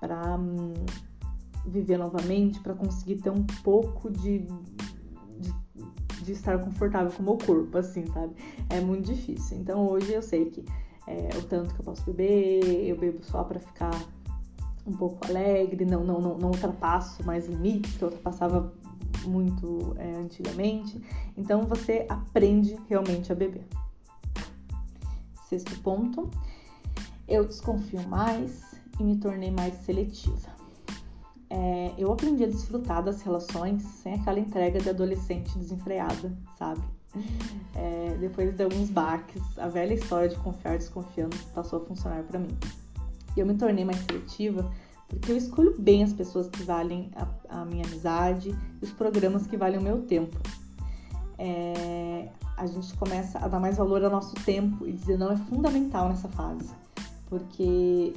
pra, 0.00 0.36
hum, 0.36 0.74
viver 1.66 1.98
novamente, 1.98 2.60
para 2.60 2.74
conseguir 2.74 3.16
ter 3.16 3.30
um 3.30 3.44
pouco 3.62 4.10
de, 4.10 4.46
de, 5.38 5.54
de, 6.22 6.32
estar 6.32 6.58
confortável 6.58 7.10
com 7.10 7.22
o 7.22 7.24
meu 7.24 7.38
corpo, 7.38 7.76
assim, 7.76 8.06
sabe? 8.06 8.34
É 8.70 8.80
muito 8.80 9.12
difícil. 9.12 9.58
Então 9.58 9.86
hoje 9.86 10.12
eu 10.12 10.22
sei 10.22 10.46
que 10.46 10.64
é, 11.08 11.30
o 11.38 11.42
tanto 11.42 11.74
que 11.74 11.80
eu 11.80 11.84
posso 11.84 12.04
beber, 12.04 12.86
eu 12.86 12.96
bebo 12.96 13.24
só 13.24 13.42
para 13.42 13.58
ficar 13.58 13.94
um 14.86 14.92
pouco 14.92 15.26
alegre, 15.26 15.84
não, 15.84 16.04
não, 16.04 16.20
não, 16.20 16.38
não 16.38 16.48
ultrapasso 16.50 17.24
mais 17.24 17.46
limites 17.46 17.96
que 17.96 18.02
eu 18.02 18.08
ultrapassava 18.08 18.72
muito 19.24 19.94
é, 19.98 20.16
antigamente. 20.16 21.00
Então 21.36 21.62
você 21.62 22.06
aprende 22.08 22.78
realmente 22.88 23.32
a 23.32 23.34
beber. 23.34 23.66
Sexto 25.48 25.78
ponto, 25.80 26.30
eu 27.26 27.44
desconfio 27.44 28.06
mais 28.06 28.62
e 29.00 29.02
me 29.02 29.16
tornei 29.16 29.50
mais 29.50 29.74
seletiva. 29.84 30.58
É, 31.50 31.94
eu 31.96 32.12
aprendi 32.12 32.44
a 32.44 32.46
desfrutar 32.46 33.02
das 33.02 33.22
relações 33.22 33.82
sem 33.82 34.14
aquela 34.14 34.38
entrega 34.38 34.78
de 34.78 34.90
adolescente 34.90 35.58
desenfreada, 35.58 36.36
sabe? 36.58 36.82
É, 37.74 38.16
depois 38.20 38.54
de 38.54 38.62
alguns 38.62 38.90
baques, 38.90 39.42
a 39.58 39.68
velha 39.68 39.94
história 39.94 40.28
de 40.28 40.36
confiar 40.36 40.76
desconfiando 40.78 41.36
passou 41.54 41.82
a 41.82 41.86
funcionar 41.86 42.22
para 42.24 42.38
mim. 42.38 42.56
E 43.36 43.40
eu 43.40 43.46
me 43.46 43.54
tornei 43.54 43.84
mais 43.84 43.98
seletiva 44.00 44.70
porque 45.08 45.32
eu 45.32 45.36
escolho 45.36 45.74
bem 45.78 46.04
as 46.04 46.12
pessoas 46.12 46.48
que 46.48 46.62
valem 46.62 47.10
a, 47.16 47.60
a 47.60 47.64
minha 47.64 47.84
amizade 47.84 48.54
e 48.80 48.84
os 48.84 48.92
programas 48.92 49.46
que 49.46 49.56
valem 49.56 49.78
o 49.78 49.82
meu 49.82 50.02
tempo. 50.02 50.36
É, 51.38 52.28
a 52.56 52.66
gente 52.66 52.94
começa 52.96 53.38
a 53.38 53.48
dar 53.48 53.58
mais 53.58 53.78
valor 53.78 54.04
ao 54.04 54.10
nosso 54.10 54.34
tempo 54.44 54.86
e 54.86 54.92
dizer 54.92 55.16
não 55.16 55.32
é 55.32 55.36
fundamental 55.36 56.08
nessa 56.08 56.28
fase, 56.28 56.70
porque 57.28 58.12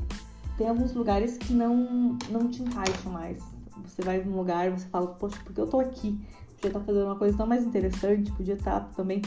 tem 0.58 0.68
alguns 0.68 0.94
lugares 0.94 1.38
que 1.38 1.54
não, 1.54 2.18
não 2.30 2.50
te 2.50 2.62
encaixam 2.62 3.12
mais. 3.12 3.42
Você 3.86 4.02
vai 4.02 4.24
num 4.24 4.36
lugar 4.36 4.68
e 4.68 4.72
você 4.72 4.88
fala, 4.88 5.08
poxa, 5.08 5.38
porque 5.44 5.62
eu 5.62 5.68
tô 5.68 5.80
aqui? 5.80 6.20
Podia 6.62 6.70
estar 6.70 6.80
fazendo 6.82 7.06
uma 7.06 7.16
coisa 7.16 7.36
tão 7.36 7.48
mais 7.48 7.66
interessante, 7.66 8.32
podia 8.34 8.54
estar 8.54 8.82
também 8.96 9.22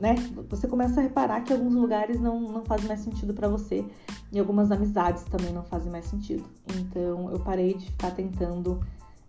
né? 0.00 0.14
Você 0.48 0.68
começa 0.68 1.00
a 1.00 1.02
reparar 1.02 1.40
que 1.42 1.52
alguns 1.52 1.74
lugares 1.74 2.20
não, 2.20 2.40
não 2.40 2.64
fazem 2.64 2.86
mais 2.86 3.00
sentido 3.00 3.34
para 3.34 3.48
você 3.48 3.84
e 4.30 4.38
algumas 4.38 4.70
amizades 4.70 5.24
também 5.24 5.52
não 5.52 5.64
fazem 5.64 5.90
mais 5.90 6.04
sentido. 6.04 6.44
Então 6.76 7.30
eu 7.30 7.40
parei 7.40 7.74
de 7.74 7.90
ficar 7.90 8.12
tentando 8.12 8.80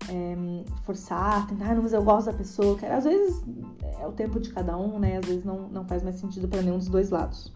é, 0.07 0.63
forçar, 0.83 1.47
tentar, 1.47 1.71
ah, 1.71 1.75
não, 1.75 1.81
mas 1.81 1.93
eu 1.93 2.03
gosto 2.03 2.27
da 2.27 2.33
pessoa. 2.33 2.77
Às 2.95 3.03
vezes 3.03 3.43
é 3.99 4.05
o 4.05 4.11
tempo 4.11 4.39
de 4.39 4.51
cada 4.51 4.77
um, 4.77 4.99
né? 4.99 5.17
Às 5.17 5.25
vezes 5.25 5.43
não, 5.43 5.67
não 5.69 5.85
faz 5.85 6.03
mais 6.03 6.17
sentido 6.17 6.47
para 6.47 6.61
nenhum 6.61 6.77
dos 6.77 6.87
dois 6.87 7.09
lados. 7.09 7.51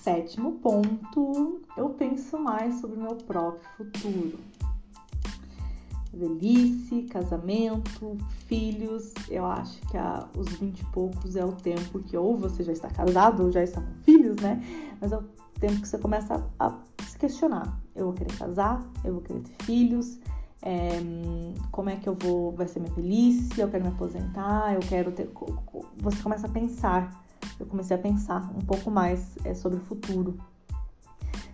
Sétimo 0.00 0.52
ponto, 0.58 1.62
eu 1.76 1.90
penso 1.90 2.38
mais 2.38 2.76
sobre 2.76 2.98
o 2.98 3.00
meu 3.00 3.16
próprio 3.16 3.68
futuro 3.76 4.38
velhice, 6.14 7.02
casamento, 7.02 8.16
filhos. 8.46 9.12
Eu 9.28 9.44
acho 9.44 9.80
que 9.88 9.96
a, 9.96 10.28
os 10.36 10.48
20 10.54 10.80
e 10.80 10.84
poucos 10.86 11.36
é 11.36 11.44
o 11.44 11.52
tempo 11.52 11.98
que 12.00 12.16
ou 12.16 12.36
você 12.36 12.62
já 12.62 12.72
está 12.72 12.88
casado 12.88 13.44
ou 13.44 13.52
já 13.52 13.62
está 13.62 13.80
com 13.80 13.94
filhos, 14.02 14.36
né? 14.36 14.62
Mas 15.00 15.12
é 15.12 15.16
o 15.16 15.24
tempo 15.60 15.80
que 15.80 15.88
você 15.88 15.98
começa 15.98 16.44
a, 16.58 16.66
a 16.66 16.78
se 17.04 17.18
questionar. 17.18 17.80
Eu 17.94 18.06
vou 18.06 18.14
querer 18.14 18.36
casar, 18.36 18.82
eu 19.04 19.14
vou 19.14 19.22
querer 19.22 19.40
ter 19.40 19.64
filhos, 19.64 20.18
é, 20.66 20.98
como 21.70 21.90
é 21.90 21.96
que 21.96 22.08
eu 22.08 22.14
vou, 22.14 22.50
vai 22.52 22.66
ser 22.66 22.80
minha 22.80 22.92
velhice, 22.94 23.60
eu 23.60 23.68
quero 23.68 23.84
me 23.84 23.90
aposentar, 23.90 24.72
eu 24.72 24.80
quero 24.80 25.12
ter. 25.12 25.30
Você 25.98 26.22
começa 26.22 26.46
a 26.46 26.50
pensar. 26.50 27.22
Eu 27.60 27.66
comecei 27.66 27.94
a 27.94 28.00
pensar 28.00 28.50
um 28.56 28.64
pouco 28.64 28.90
mais 28.90 29.36
é, 29.44 29.52
sobre 29.54 29.78
o 29.78 29.82
futuro. 29.82 30.38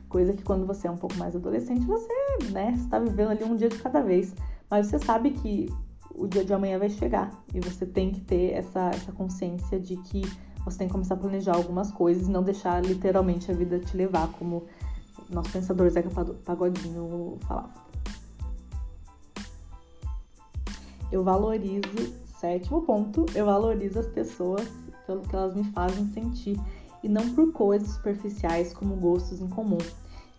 Coisa 0.09 0.33
que 0.33 0.45
quando 0.45 0.65
você 0.65 0.87
é 0.87 0.91
um 0.91 0.97
pouco 0.97 1.17
mais 1.17 1.35
adolescente, 1.35 1.85
você, 1.85 2.13
né, 2.53 2.73
está 2.77 3.01
vivendo 3.01 3.31
ali 3.31 3.43
um 3.43 3.57
dia 3.57 3.69
de 3.69 3.79
cada 3.79 4.01
vez. 4.01 4.33
Mas 4.71 4.87
você 4.87 4.99
sabe 4.99 5.33
que 5.33 5.69
o 6.15 6.27
dia 6.27 6.45
de 6.45 6.53
amanhã 6.53 6.79
vai 6.79 6.91
chegar 6.91 7.31
e 7.53 7.61
você 7.61 7.85
tem 7.85 8.13
que 8.13 8.21
ter 8.21 8.53
essa, 8.53 8.91
essa 8.91 9.13
consciência 9.13 9.81
de 9.81 9.97
que 9.97 10.23
você 10.65 10.79
tem 10.79 10.87
que 10.87 10.93
começar 10.93 11.15
a 11.15 11.17
planejar 11.17 11.57
algumas 11.57 11.91
coisas 11.91 12.29
e 12.29 12.31
não 12.31 12.43
deixar 12.43 12.85
literalmente 12.85 13.51
a 13.51 13.55
vida 13.55 13.81
te 13.81 13.97
levar, 13.97 14.29
como 14.33 14.67
nosso 15.31 15.51
pensador 15.51 15.89
Zeca 15.91 16.11
Pagodinho 16.45 17.39
falava. 17.41 17.73
Eu 21.11 21.25
valorizo, 21.25 22.15
sétimo 22.39 22.83
ponto, 22.83 23.27
eu 23.35 23.47
valorizo 23.47 23.99
as 23.99 24.07
pessoas 24.07 24.69
pelo 25.07 25.23
que 25.23 25.35
elas 25.35 25.55
me 25.55 25.65
fazem 25.65 26.07
sentir 26.13 26.61
e 27.03 27.09
não 27.09 27.35
por 27.35 27.53
coisas 27.53 27.89
superficiais 27.89 28.73
como 28.73 28.95
gostos 28.97 29.41
em 29.41 29.49
comum 29.49 29.79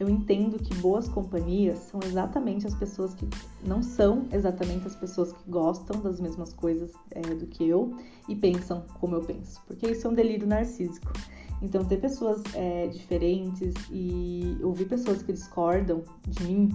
eu 0.02 0.10
entendo 0.10 0.58
que 0.58 0.74
boas 0.78 1.08
companhias 1.08 1.78
são 1.78 2.00
exatamente 2.04 2.66
as 2.66 2.74
pessoas 2.74 3.14
que 3.14 3.30
não 3.64 3.84
são 3.84 4.26
exatamente 4.32 4.88
as 4.88 4.96
pessoas 4.96 5.32
que 5.32 5.48
gostam 5.48 6.02
das 6.02 6.20
mesmas 6.20 6.52
coisas 6.54 6.92
é, 7.12 7.22
do 7.22 7.46
que 7.46 7.68
eu 7.68 7.96
e 8.28 8.36
pensam 8.36 8.84
como 9.00 9.14
eu 9.14 9.22
penso, 9.22 9.62
porque 9.68 9.88
isso 9.92 10.08
é 10.08 10.10
um 10.10 10.14
delírio 10.16 10.48
narcísico. 10.48 11.14
Então, 11.62 11.86
ter 11.86 11.98
pessoas 11.98 12.42
é, 12.56 12.88
diferentes 12.88 13.76
e 13.92 14.58
ouvir 14.64 14.86
pessoas 14.86 15.22
que 15.22 15.32
discordam 15.32 16.04
de 16.28 16.44
mim 16.44 16.70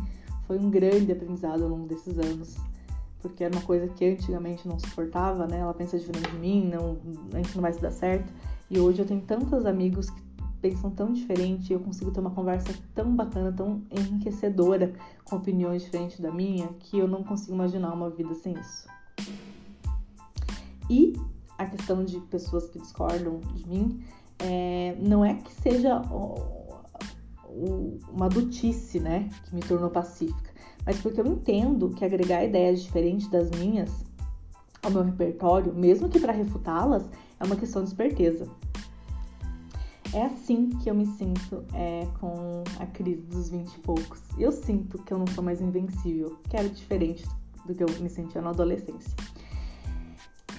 foi 0.47 0.57
um 0.57 0.71
grande 0.71 1.11
aprendizado 1.11 1.65
ao 1.65 1.69
longo 1.69 1.89
desses 1.89 2.17
anos. 2.21 2.57
Porque 3.21 3.43
era 3.43 3.53
uma 3.53 3.65
coisa 3.65 3.89
que 3.89 4.05
antigamente 4.05 4.69
não 4.69 4.79
suportava, 4.79 5.49
né? 5.49 5.59
Ela 5.59 5.75
pensa 5.75 5.99
diferente 5.99 6.31
de 6.31 6.39
mim, 6.39 6.71
não, 6.73 6.97
a 7.33 7.39
gente 7.39 7.57
não 7.57 7.63
vai 7.63 7.73
se 7.73 7.81
dar 7.81 7.91
certo. 7.91 8.33
E 8.71 8.79
hoje 8.79 9.01
eu 9.01 9.07
tenho 9.07 9.23
tantos 9.23 9.67
amigos 9.67 10.09
que 10.11 10.23
pensam 10.61 10.91
tão 10.91 11.13
diferente, 11.13 11.73
eu 11.73 11.81
consigo 11.81 12.11
ter 12.11 12.21
uma 12.21 12.31
conversa 12.31 12.75
tão 12.95 13.15
bacana, 13.15 13.53
tão 13.53 13.83
enriquecedora, 13.91 14.93
com 15.25 15.37
opiniões 15.37 15.83
diferentes 15.83 16.21
da 16.21 16.31
minha, 16.31 16.69
que 16.81 16.99
eu 16.99 17.09
não 17.09 17.23
consigo 17.23 17.55
imaginar 17.55 17.93
uma 17.93 18.11
vida 18.11 18.35
sem 18.35 18.55
isso. 18.55 18.89
E 20.89 21.15
a 21.59 21.67
questão 21.67 22.05
de 22.05 22.19
pessoas 22.21 22.69
que 22.69 22.79
discordam 22.79 23.41
de 23.55 23.69
mim, 23.69 24.05
é, 24.39 24.97
não 25.01 25.25
é 25.25 25.35
que 25.35 25.53
seja 25.53 26.03
uma 28.13 28.29
dutice, 28.29 29.01
né, 29.01 29.31
que 29.45 29.55
me 29.55 29.63
tornou 29.63 29.91
pacífica, 29.91 30.51
mas 30.85 31.01
porque 31.01 31.21
eu 31.21 31.27
entendo 31.27 31.91
que 31.91 32.05
agregar 32.05 32.45
ideias 32.45 32.83
diferentes 32.83 33.29
das 33.29 33.51
minhas 33.51 33.91
ao 34.83 34.91
meu 34.91 35.03
repertório, 35.03 35.75
mesmo 35.75 36.09
que 36.09 36.21
para 36.21 36.33
refutá-las, 36.33 37.05
é 37.41 37.45
uma 37.45 37.57
questão 37.57 37.83
de 37.83 37.89
esperteza. 37.89 38.49
É 40.17 40.25
assim 40.25 40.71
que 40.71 40.89
eu 40.89 40.95
me 40.95 41.05
sinto 41.05 41.63
é, 41.75 42.07
com 42.19 42.65
a 42.81 42.87
crise 42.87 43.21
dos 43.21 43.51
20 43.51 43.75
e 43.75 43.79
poucos. 43.81 44.23
Eu 44.39 44.51
sinto 44.51 44.97
que 45.03 45.13
eu 45.13 45.19
não 45.19 45.27
sou 45.27 45.45
mais 45.45 45.61
invencível, 45.61 46.39
que 46.49 46.57
era 46.57 46.67
diferente 46.71 47.29
do 47.67 47.75
que 47.75 47.85
eu 47.85 47.89
me 48.01 48.09
sentia 48.09 48.41
na 48.41 48.49
adolescência. 48.49 49.15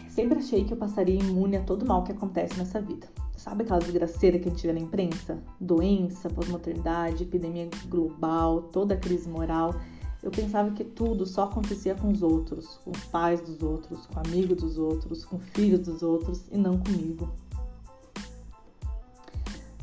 Sempre 0.10 0.38
achei 0.38 0.64
que 0.64 0.74
eu 0.74 0.78
passaria 0.78 1.20
imune 1.20 1.58
a 1.58 1.64
todo 1.64 1.88
mal 1.88 2.04
que 2.04 2.12
acontece 2.12 2.56
nessa 2.56 2.80
vida. 2.80 3.08
Sabe 3.36 3.64
aquela 3.64 3.80
desgraceira 3.80 4.38
que 4.38 4.48
a 4.48 4.52
gente 4.52 4.68
vê 4.68 4.74
na 4.74 4.80
imprensa? 4.80 5.42
Doença, 5.60 6.30
pós-maternidade, 6.30 7.24
epidemia 7.24 7.68
global, 7.90 8.62
toda 8.62 8.94
a 8.94 8.98
crise 8.98 9.28
moral. 9.28 9.74
Eu 10.22 10.30
pensava 10.30 10.70
que 10.70 10.84
tudo 10.84 11.26
só 11.26 11.46
acontecia 11.46 11.96
com 11.96 12.10
os 12.12 12.22
outros, 12.22 12.78
com 12.86 12.92
os 12.92 13.04
pais 13.06 13.42
dos 13.42 13.64
outros, 13.64 14.06
com 14.06 14.20
amigos 14.20 14.58
dos 14.62 14.78
outros, 14.78 15.26
com 15.26 15.40
filhos 15.40 15.80
dos 15.80 16.04
outros 16.04 16.46
e 16.52 16.58
não 16.58 16.78
comigo. 16.78 17.28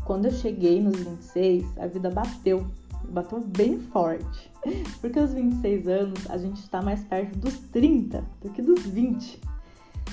Quando 0.04 0.26
eu 0.26 0.32
cheguei 0.32 0.82
nos 0.82 0.96
26, 0.98 1.78
a 1.78 1.86
vida 1.86 2.10
bateu 2.10 2.66
bateu 3.10 3.40
bem 3.40 3.78
forte. 3.78 4.50
Porque 5.00 5.18
aos 5.18 5.32
26 5.32 5.88
anos 5.88 6.30
a 6.30 6.38
gente 6.38 6.60
está 6.60 6.80
mais 6.82 7.04
perto 7.04 7.38
dos 7.38 7.58
30 7.70 8.24
do 8.42 8.50
que 8.50 8.62
dos 8.62 8.82
20. 8.86 9.40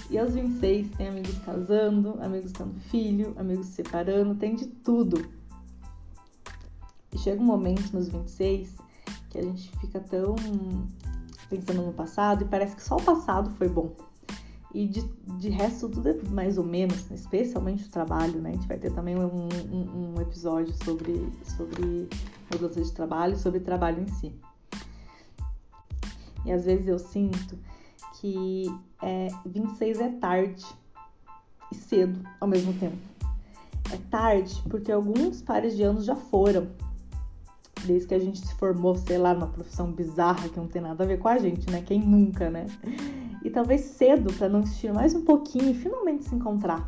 E 0.09 0.17
aos 0.17 0.33
26 0.33 0.89
tem 0.97 1.07
amigos 1.07 1.37
casando, 1.39 2.17
amigos 2.21 2.51
tendo 2.51 2.73
filho, 2.89 3.33
amigos 3.37 3.67
se 3.67 3.73
separando, 3.73 4.35
tem 4.35 4.55
de 4.55 4.67
tudo. 4.67 5.25
E 7.13 7.17
chega 7.17 7.41
um 7.41 7.45
momento 7.45 7.91
nos 7.93 8.09
26 8.09 8.75
que 9.29 9.37
a 9.37 9.41
gente 9.41 9.71
fica 9.79 9.99
tão 9.99 10.35
pensando 11.49 11.81
no 11.81 11.93
passado 11.93 12.43
e 12.43 12.47
parece 12.47 12.75
que 12.75 12.83
só 12.83 12.97
o 12.97 13.01
passado 13.01 13.49
foi 13.51 13.67
bom. 13.67 13.95
E 14.73 14.87
de, 14.87 15.01
de 15.37 15.49
resto, 15.49 15.89
tudo 15.89 16.09
é 16.09 16.13
mais 16.29 16.57
ou 16.57 16.63
menos, 16.63 17.11
especialmente 17.11 17.85
o 17.85 17.89
trabalho, 17.89 18.39
né? 18.41 18.51
A 18.51 18.53
gente 18.53 18.67
vai 18.67 18.77
ter 18.77 18.91
também 18.91 19.17
um, 19.17 19.49
um, 19.69 20.13
um 20.15 20.21
episódio 20.21 20.73
sobre, 20.83 21.29
sobre 21.43 22.07
mudança 22.51 22.81
de 22.81 22.91
trabalho, 22.91 23.37
sobre 23.37 23.59
trabalho 23.59 24.01
em 24.01 24.07
si. 24.07 24.33
E 26.45 26.51
às 26.51 26.65
vezes 26.65 26.87
eu 26.87 26.97
sinto 26.97 27.57
que 28.19 28.65
é, 29.01 29.27
26 29.45 29.99
é 29.99 30.09
tarde 30.09 30.65
e 31.71 31.75
cedo 31.75 32.19
ao 32.39 32.47
mesmo 32.47 32.73
tempo. 32.73 32.97
É 33.91 33.97
tarde 34.09 34.61
porque 34.69 34.91
alguns 34.91 35.41
pares 35.41 35.75
de 35.75 35.83
anos 35.83 36.05
já 36.05 36.15
foram. 36.15 36.69
Desde 37.85 38.07
que 38.07 38.13
a 38.13 38.19
gente 38.19 38.39
se 38.39 38.53
formou, 38.55 38.95
sei 38.95 39.17
lá, 39.17 39.33
numa 39.33 39.47
profissão 39.47 39.91
bizarra 39.91 40.47
que 40.49 40.57
não 40.57 40.67
tem 40.67 40.81
nada 40.81 41.03
a 41.03 41.07
ver 41.07 41.17
com 41.19 41.27
a 41.27 41.37
gente, 41.37 41.69
né? 41.69 41.81
Quem 41.81 41.99
nunca, 41.99 42.49
né? 42.49 42.67
e 43.43 43.49
talvez 43.49 43.81
cedo 43.81 44.31
para 44.33 44.47
não 44.47 44.61
existir 44.61 44.93
mais 44.93 45.13
um 45.13 45.23
pouquinho 45.23 45.71
e 45.71 45.73
finalmente 45.73 46.25
se 46.25 46.35
encontrar. 46.35 46.85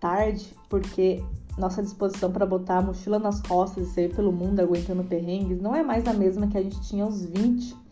Tarde, 0.00 0.54
porque 0.68 1.22
nossa 1.56 1.82
disposição 1.82 2.30
para 2.30 2.44
botar 2.44 2.78
a 2.78 2.82
mochila 2.82 3.18
nas 3.18 3.40
costas 3.40 3.88
e 3.88 3.90
sair 3.92 4.14
pelo 4.14 4.32
mundo 4.32 4.60
aguentando 4.60 5.04
perrengues 5.04 5.60
não 5.60 5.74
é 5.74 5.82
mais 5.82 6.06
a 6.06 6.12
mesma 6.12 6.48
que 6.48 6.58
a 6.58 6.62
gente 6.62 6.80
tinha 6.82 7.04
aos 7.04 7.24
20. 7.24 7.84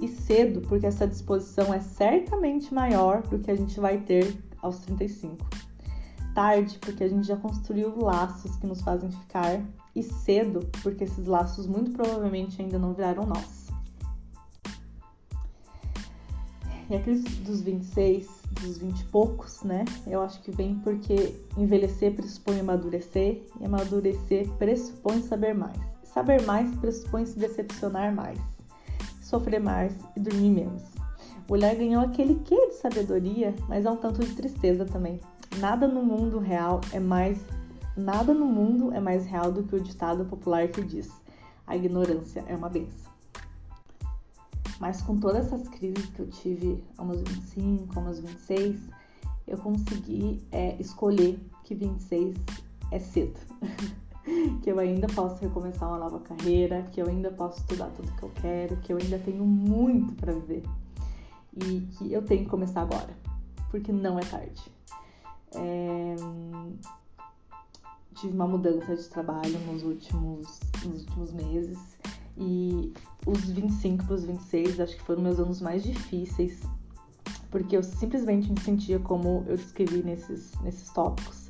E 0.00 0.06
cedo, 0.06 0.60
porque 0.68 0.86
essa 0.86 1.08
disposição 1.08 1.74
é 1.74 1.80
certamente 1.80 2.72
maior 2.72 3.20
do 3.22 3.40
que 3.40 3.50
a 3.50 3.56
gente 3.56 3.80
vai 3.80 3.98
ter 3.98 4.32
aos 4.62 4.78
35. 4.78 5.44
Tarde, 6.38 6.78
porque 6.78 7.02
a 7.02 7.08
gente 7.08 7.26
já 7.26 7.36
construiu 7.36 7.98
laços 7.98 8.54
que 8.58 8.66
nos 8.68 8.80
fazem 8.80 9.10
ficar. 9.10 9.60
E 9.92 10.04
cedo, 10.04 10.60
porque 10.84 11.02
esses 11.02 11.26
laços 11.26 11.66
muito 11.66 11.90
provavelmente 11.90 12.62
ainda 12.62 12.78
não 12.78 12.94
viraram 12.94 13.26
nós. 13.26 13.66
E 16.88 16.94
aqueles 16.94 17.24
dos 17.38 17.60
26, 17.60 18.28
dos 18.52 18.78
20 18.78 19.00
e 19.00 19.04
poucos, 19.06 19.64
né? 19.64 19.84
Eu 20.06 20.22
acho 20.22 20.40
que 20.42 20.52
vem 20.52 20.76
porque 20.76 21.34
envelhecer 21.56 22.14
pressupõe 22.14 22.60
amadurecer, 22.60 23.42
e 23.60 23.64
amadurecer 23.64 24.48
pressupõe 24.58 25.20
saber 25.20 25.56
mais. 25.56 25.76
Saber 26.04 26.40
mais 26.42 26.72
pressupõe 26.76 27.26
se 27.26 27.36
decepcionar 27.36 28.14
mais, 28.14 28.38
sofrer 29.20 29.58
mais 29.58 29.92
e 30.14 30.20
dormir 30.20 30.50
menos. 30.50 30.84
O 31.48 31.54
olhar 31.54 31.74
ganhou 31.74 32.00
aquele 32.00 32.36
quê 32.44 32.68
de 32.68 32.74
sabedoria, 32.76 33.56
mas 33.68 33.84
há 33.84 33.90
um 33.90 33.96
tanto 33.96 34.24
de 34.24 34.36
tristeza 34.36 34.84
também. 34.84 35.18
Nada 35.58 35.88
no 35.88 36.04
mundo 36.04 36.38
real 36.38 36.80
é 36.92 37.00
mais 37.00 37.44
nada 37.96 38.32
no 38.32 38.46
mundo 38.46 38.94
é 38.94 39.00
mais 39.00 39.26
real 39.26 39.50
do 39.50 39.64
que 39.64 39.74
o 39.74 39.80
ditado 39.80 40.24
popular 40.24 40.68
que 40.68 40.80
diz: 40.82 41.10
a 41.66 41.76
ignorância 41.76 42.44
é 42.46 42.54
uma 42.54 42.68
benção. 42.68 43.10
Mas 44.78 45.02
com 45.02 45.16
todas 45.16 45.46
essas 45.46 45.66
crises 45.68 46.06
que 46.10 46.20
eu 46.20 46.28
tive 46.28 46.84
aos 46.96 47.08
meus 47.08 47.22
25, 47.22 47.98
aos 47.98 48.20
meus 48.20 48.20
26, 48.20 48.80
eu 49.48 49.58
consegui 49.58 50.40
é, 50.52 50.80
escolher 50.80 51.40
que 51.64 51.74
26 51.74 52.36
é 52.92 52.98
cedo. 53.00 53.40
que 54.62 54.70
eu 54.70 54.78
ainda 54.78 55.08
posso 55.08 55.40
recomeçar 55.42 55.88
uma 55.88 55.98
nova 55.98 56.20
carreira, 56.20 56.82
que 56.92 57.02
eu 57.02 57.08
ainda 57.08 57.32
posso 57.32 57.58
estudar 57.58 57.90
tudo 57.96 58.12
que 58.12 58.22
eu 58.22 58.30
quero, 58.40 58.76
que 58.76 58.92
eu 58.92 58.98
ainda 58.98 59.18
tenho 59.18 59.44
muito 59.44 60.14
para 60.14 60.32
viver. 60.32 60.62
E 61.56 61.80
que 61.96 62.12
eu 62.12 62.22
tenho 62.22 62.44
que 62.44 62.50
começar 62.50 62.82
agora, 62.82 63.16
porque 63.70 63.90
não 63.90 64.18
é 64.18 64.22
tarde. 64.22 64.77
É... 65.54 66.16
Tive 68.14 68.34
uma 68.34 68.48
mudança 68.48 68.96
de 68.96 69.04
trabalho 69.04 69.58
nos 69.60 69.84
últimos, 69.84 70.60
nos 70.84 71.02
últimos 71.02 71.32
meses 71.32 71.78
e 72.36 72.92
os 73.26 73.50
25 73.50 74.04
para 74.04 74.14
os 74.14 74.24
26 74.24 74.80
acho 74.80 74.96
que 74.96 75.02
foram 75.02 75.22
meus 75.22 75.38
anos 75.38 75.60
mais 75.60 75.82
difíceis, 75.82 76.62
porque 77.50 77.76
eu 77.76 77.82
simplesmente 77.82 78.50
me 78.50 78.60
sentia 78.60 78.98
como 78.98 79.44
eu 79.46 79.56
descrevi 79.56 80.02
nesses, 80.02 80.52
nesses 80.62 80.88
tópicos. 80.90 81.48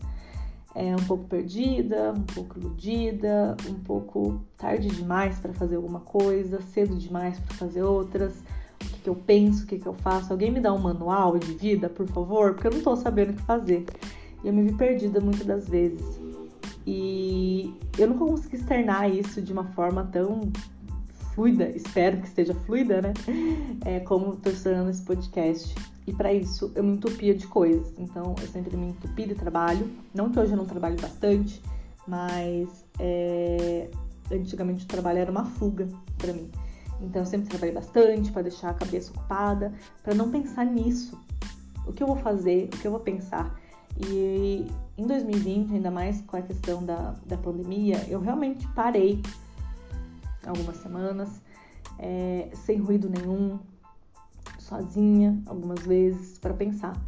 É, 0.74 0.94
um 0.94 1.04
pouco 1.06 1.24
perdida, 1.24 2.12
um 2.12 2.22
pouco 2.22 2.58
iludida, 2.58 3.56
um 3.68 3.74
pouco 3.80 4.40
tarde 4.56 4.88
demais 4.88 5.38
para 5.38 5.52
fazer 5.52 5.76
alguma 5.76 6.00
coisa, 6.00 6.60
cedo 6.60 6.96
demais 6.96 7.38
para 7.40 7.54
fazer 7.56 7.82
outras. 7.82 8.34
Que, 9.08 9.10
eu 9.10 9.16
penso, 9.16 9.64
o 9.64 9.66
que, 9.66 9.78
que 9.78 9.86
eu 9.86 9.94
faço? 9.94 10.30
Alguém 10.30 10.50
me 10.50 10.60
dá 10.60 10.70
um 10.70 10.78
manual 10.78 11.38
de 11.38 11.54
vida, 11.54 11.88
por 11.88 12.06
favor? 12.08 12.52
Porque 12.52 12.66
eu 12.66 12.72
não 12.72 12.78
estou 12.78 12.94
sabendo 12.94 13.30
o 13.30 13.32
que 13.32 13.42
fazer. 13.42 13.86
E 14.44 14.48
eu 14.48 14.52
me 14.52 14.62
vi 14.64 14.74
perdida 14.74 15.18
muitas 15.18 15.46
das 15.46 15.66
vezes. 15.66 16.20
E 16.86 17.74
eu 17.98 18.06
nunca 18.06 18.26
consegui 18.26 18.56
externar 18.56 19.10
isso 19.10 19.40
de 19.40 19.50
uma 19.50 19.64
forma 19.64 20.06
tão 20.12 20.52
fluida, 21.34 21.70
espero 21.70 22.18
que 22.18 22.26
esteja 22.26 22.52
fluida, 22.52 23.00
né? 23.00 23.14
É, 23.86 24.00
como 24.00 24.34
estou 24.34 24.52
estudando 24.52 24.90
esse 24.90 25.02
podcast. 25.02 25.74
E 26.06 26.12
para 26.12 26.30
isso 26.30 26.70
eu 26.74 26.84
me 26.84 26.92
entupia 26.92 27.34
de 27.34 27.46
coisas. 27.46 27.94
Então 27.96 28.34
eu 28.38 28.46
sempre 28.48 28.76
me 28.76 28.88
entupi 28.88 29.24
de 29.24 29.34
trabalho. 29.34 29.88
Não 30.14 30.30
que 30.30 30.38
hoje 30.38 30.52
eu 30.52 30.56
não 30.58 30.66
trabalhe 30.66 31.00
bastante, 31.00 31.62
mas 32.06 32.84
é, 32.98 33.88
antigamente 34.30 34.84
o 34.84 34.88
trabalho 34.88 35.18
era 35.18 35.30
uma 35.30 35.46
fuga 35.46 35.88
para 36.18 36.34
mim. 36.34 36.50
Então 37.00 37.22
eu 37.22 37.26
sempre 37.26 37.48
trabalhei 37.48 37.74
bastante 37.74 38.32
para 38.32 38.42
deixar 38.42 38.70
a 38.70 38.74
cabeça 38.74 39.12
ocupada, 39.12 39.72
para 40.02 40.14
não 40.14 40.30
pensar 40.30 40.64
nisso. 40.64 41.18
O 41.86 41.92
que 41.92 42.02
eu 42.02 42.06
vou 42.06 42.16
fazer, 42.16 42.68
o 42.74 42.78
que 42.78 42.86
eu 42.86 42.90
vou 42.90 43.00
pensar. 43.00 43.58
E 43.96 44.66
em 44.96 45.06
2020, 45.06 45.74
ainda 45.74 45.90
mais 45.90 46.20
com 46.22 46.36
a 46.36 46.42
questão 46.42 46.84
da, 46.84 47.14
da 47.26 47.36
pandemia, 47.36 48.04
eu 48.08 48.20
realmente 48.20 48.66
parei 48.68 49.22
algumas 50.46 50.76
semanas, 50.76 51.40
é, 51.98 52.48
sem 52.54 52.78
ruído 52.78 53.08
nenhum, 53.08 53.58
sozinha 54.58 55.40
algumas 55.46 55.80
vezes, 55.80 56.38
para 56.38 56.54
pensar 56.54 57.00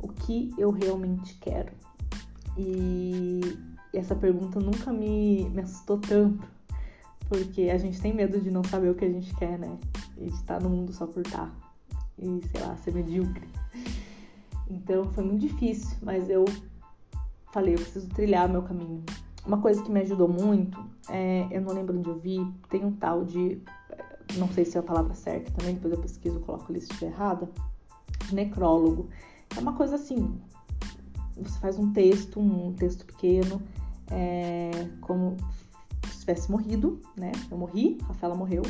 o 0.00 0.08
que 0.08 0.52
eu 0.58 0.70
realmente 0.70 1.34
quero. 1.40 1.72
E 2.56 3.40
essa 3.92 4.14
pergunta 4.14 4.58
nunca 4.58 4.92
me, 4.92 5.48
me 5.50 5.62
assustou 5.62 5.98
tanto, 5.98 6.46
porque 7.32 7.70
a 7.70 7.78
gente 7.78 7.98
tem 7.98 8.14
medo 8.14 8.38
de 8.38 8.50
não 8.50 8.62
saber 8.62 8.90
o 8.90 8.94
que 8.94 9.06
a 9.06 9.10
gente 9.10 9.34
quer, 9.36 9.58
né? 9.58 9.78
E 10.18 10.26
de 10.26 10.34
estar 10.34 10.60
no 10.60 10.68
mundo 10.68 10.92
só 10.92 11.06
por 11.06 11.22
estar. 11.22 11.50
E, 12.18 12.42
sei 12.48 12.60
lá, 12.60 12.76
ser 12.76 12.92
medíocre. 12.92 13.48
Então 14.68 15.10
foi 15.12 15.24
muito 15.24 15.40
difícil, 15.40 15.96
mas 16.02 16.28
eu 16.28 16.44
falei, 17.50 17.74
eu 17.74 17.78
preciso 17.78 18.06
trilhar 18.10 18.48
meu 18.50 18.62
caminho. 18.62 19.02
Uma 19.46 19.62
coisa 19.62 19.82
que 19.82 19.90
me 19.90 20.00
ajudou 20.00 20.28
muito, 20.28 20.78
é, 21.08 21.48
eu 21.50 21.62
não 21.62 21.72
lembro 21.72 21.98
onde 21.98 22.08
eu 22.08 22.18
vi, 22.18 22.46
tem 22.68 22.84
um 22.84 22.92
tal 22.92 23.24
de, 23.24 23.60
não 24.36 24.48
sei 24.48 24.64
se 24.66 24.76
é 24.76 24.80
a 24.80 24.82
palavra 24.82 25.14
certa 25.14 25.50
também, 25.52 25.74
depois 25.74 25.94
eu 25.94 26.00
pesquiso, 26.00 26.38
coloco 26.40 26.70
ali 26.70 26.80
se 26.80 26.92
estiver 26.92 27.12
errada, 27.12 27.48
de 28.28 28.34
necrólogo. 28.34 29.08
É 29.56 29.60
uma 29.60 29.72
coisa 29.72 29.96
assim, 29.96 30.38
você 31.36 31.58
faz 31.58 31.78
um 31.78 31.92
texto, 31.92 32.38
um 32.38 32.72
texto 32.74 33.04
pequeno, 33.04 33.60
é, 34.10 34.70
como 35.00 35.36
tivesse 36.22 36.50
morrido, 36.50 37.00
né? 37.16 37.32
Eu 37.50 37.58
morri, 37.58 37.98
Rafaela 38.02 38.34
morreu, 38.34 38.62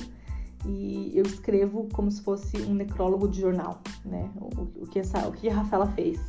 e 0.66 1.12
eu 1.14 1.24
escrevo 1.24 1.88
como 1.92 2.10
se 2.10 2.22
fosse 2.22 2.56
um 2.62 2.74
necrólogo 2.74 3.28
de 3.28 3.40
jornal, 3.40 3.80
né? 4.04 4.30
O, 4.36 4.82
o, 4.82 4.86
que, 4.86 4.98
essa, 4.98 5.26
o 5.28 5.32
que 5.32 5.48
a 5.48 5.54
Rafaela 5.54 5.86
fez. 5.92 6.20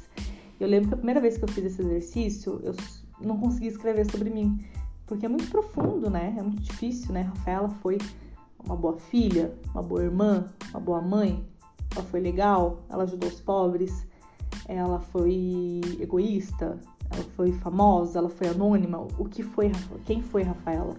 Eu 0.60 0.68
lembro 0.68 0.90
que 0.90 0.94
a 0.94 0.98
primeira 0.98 1.22
vez 1.22 1.38
que 1.38 1.44
eu 1.44 1.48
fiz 1.48 1.66
esse 1.66 1.82
exercício, 1.82 2.60
eu 2.64 2.76
não 3.22 3.38
consegui 3.38 3.68
escrever 3.68 4.10
sobre 4.10 4.30
mim, 4.30 4.60
porque 5.06 5.26
é 5.26 5.30
muito 5.30 5.50
profundo, 5.50 6.10
né? 6.10 6.36
É 6.38 6.42
muito 6.42 6.62
difícil, 6.62 7.14
né? 7.14 7.22
Rafaela 7.22 7.70
foi 7.82 7.98
uma 8.66 8.76
boa 8.76 8.98
filha, 8.98 9.54
uma 9.74 9.84
boa 9.84 10.04
irmã, 10.04 10.46
uma 10.72 10.80
boa 10.80 11.02
mãe, 11.02 11.44
ela 11.96 12.06
foi 12.06 12.20
legal, 12.20 12.82
ela 12.90 13.04
ajudou 13.04 13.30
os 13.30 13.40
pobres, 13.40 14.08
ela 14.68 15.00
foi 15.00 15.82
egoísta, 16.00 16.80
ela 17.12 17.24
foi 17.36 17.52
famosa, 17.54 18.20
ela 18.20 18.30
foi 18.30 18.48
anônima. 18.48 19.00
O 19.18 19.26
que 19.26 19.44
foi, 19.44 19.72
quem 20.06 20.22
foi 20.22 20.44
Rafaela? 20.44 20.96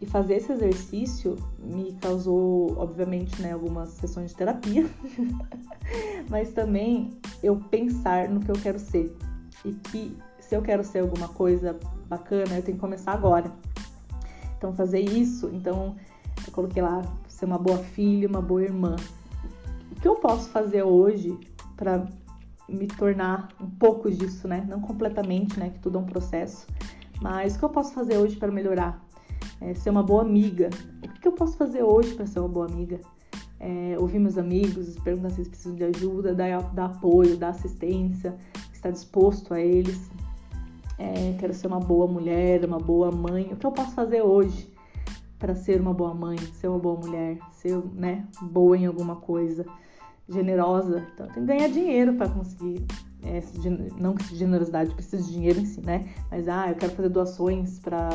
E 0.00 0.06
fazer 0.06 0.36
esse 0.36 0.50
exercício 0.52 1.36
me 1.58 1.92
causou, 2.00 2.78
obviamente, 2.78 3.40
né, 3.42 3.52
algumas 3.52 3.90
sessões 3.90 4.30
de 4.30 4.36
terapia, 4.36 4.88
mas 6.30 6.52
também 6.52 7.10
eu 7.42 7.56
pensar 7.70 8.28
no 8.28 8.40
que 8.40 8.50
eu 8.50 8.56
quero 8.56 8.78
ser 8.78 9.14
e 9.62 9.72
que 9.72 10.16
se 10.38 10.56
eu 10.56 10.62
quero 10.62 10.82
ser 10.82 11.00
alguma 11.00 11.28
coisa 11.28 11.78
bacana, 12.08 12.56
eu 12.56 12.62
tenho 12.62 12.76
que 12.76 12.80
começar 12.80 13.12
agora. 13.12 13.52
Então, 14.56 14.74
fazer 14.74 15.00
isso, 15.00 15.50
então, 15.52 15.94
eu 16.46 16.52
coloquei 16.52 16.82
lá, 16.82 17.02
ser 17.28 17.44
uma 17.44 17.58
boa 17.58 17.78
filha, 17.78 18.28
uma 18.28 18.40
boa 18.40 18.62
irmã. 18.62 18.96
O 19.92 19.94
que 20.00 20.08
eu 20.08 20.16
posso 20.16 20.48
fazer 20.48 20.82
hoje 20.82 21.38
para 21.76 22.06
me 22.70 22.86
tornar 22.86 23.48
um 23.60 23.68
pouco 23.68 24.10
disso, 24.10 24.46
né? 24.48 24.66
Não 24.68 24.80
completamente, 24.80 25.58
né? 25.58 25.70
Que 25.70 25.78
tudo 25.78 25.98
é 25.98 26.00
um 26.00 26.06
processo. 26.06 26.66
Mas 27.20 27.54
o 27.54 27.58
que 27.58 27.64
eu 27.64 27.70
posso 27.70 27.92
fazer 27.92 28.16
hoje 28.16 28.36
para 28.36 28.50
melhorar? 28.50 29.04
é, 29.60 29.74
ser 29.74 29.90
uma 29.90 30.02
boa 30.02 30.22
amiga. 30.22 30.70
O 31.04 31.20
que, 31.20 31.28
eu 31.28 31.32
posso 31.32 31.56
fazer 31.56 31.82
hoje 31.82 32.14
para 32.14 32.26
ser 32.26 32.40
uma 32.40 32.48
boa 32.48 32.66
amiga? 32.66 32.98
É, 33.58 33.96
ouvir 33.98 34.18
meus 34.18 34.38
amigos, 34.38 34.98
perguntar 35.00 35.30
se 35.30 35.40
eles 35.40 35.48
precisam 35.48 35.76
de 35.76 35.84
ajuda, 35.84 36.34
dar, 36.34 36.62
dar 36.72 36.86
apoio, 36.86 37.36
dar 37.36 37.50
assistência, 37.50 38.34
estar 38.72 38.90
disposto 38.90 39.52
a 39.52 39.60
eles. 39.60 40.10
É, 40.98 41.34
quero 41.38 41.52
ser 41.52 41.66
uma 41.66 41.80
boa 41.80 42.06
mulher, 42.06 42.64
uma 42.64 42.78
boa 42.78 43.10
mãe. 43.10 43.50
O 43.52 43.56
que 43.56 43.66
eu 43.66 43.72
posso 43.72 43.94
fazer 43.94 44.22
hoje 44.22 44.72
para 45.38 45.54
ser 45.54 45.80
uma 45.80 45.92
boa 45.92 46.14
mãe, 46.14 46.38
ser 46.54 46.68
uma 46.68 46.78
boa 46.78 46.98
mulher, 46.98 47.38
ser 47.52 47.76
né, 47.94 48.26
boa 48.42 48.76
em 48.76 48.86
alguma 48.86 49.16
coisa, 49.16 49.64
generosa? 50.30 51.06
Então, 51.14 51.26
tenho 51.26 51.46
que 51.46 51.52
ganhar 51.52 51.68
dinheiro 51.68 52.14
para 52.14 52.28
conseguir 52.28 52.84
é, 53.22 53.42
não 53.98 54.14
que 54.14 54.34
generosidade 54.34 54.94
precise 54.94 55.26
de 55.26 55.32
dinheiro 55.32 55.60
em 55.60 55.66
si, 55.66 55.80
né? 55.80 56.08
Mas, 56.30 56.48
ah, 56.48 56.68
eu 56.68 56.74
quero 56.74 56.92
fazer 56.92 57.08
doações 57.08 57.78
para 57.78 58.10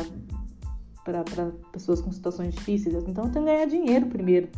pessoas 1.71 2.01
com 2.01 2.11
situações 2.11 2.53
difíceis. 2.53 2.95
Então, 3.07 3.25
eu 3.25 3.31
tenho 3.31 3.45
que 3.45 3.51
ganhar 3.51 3.65
dinheiro 3.65 4.07
primeiro. 4.07 4.49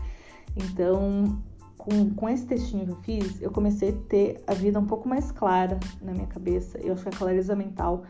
Então, 0.55 1.41
com, 1.77 2.09
com 2.13 2.29
esse 2.29 2.45
textinho 2.45 2.85
que 2.85 2.91
eu 2.91 2.97
fiz, 2.97 3.41
eu 3.41 3.51
comecei 3.51 3.89
a 3.89 3.93
ter 4.09 4.43
a 4.45 4.53
vida 4.53 4.79
um 4.79 4.85
pouco 4.85 5.07
mais 5.07 5.31
clara 5.31 5.79
na 6.01 6.11
minha 6.11 6.27
cabeça. 6.27 6.77
Eu 6.79 6.93
acho 6.93 7.03
que 7.03 7.09
a 7.09 7.17
clareza 7.17 7.55
mental 7.55 8.03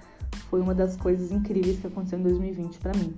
foi 0.50 0.62
uma 0.62 0.74
das 0.74 0.96
coisas 0.96 1.32
incríveis 1.32 1.80
que 1.80 1.88
aconteceu 1.88 2.20
em 2.20 2.24
2020 2.24 2.80
para 2.80 2.92
mim. 2.98 3.16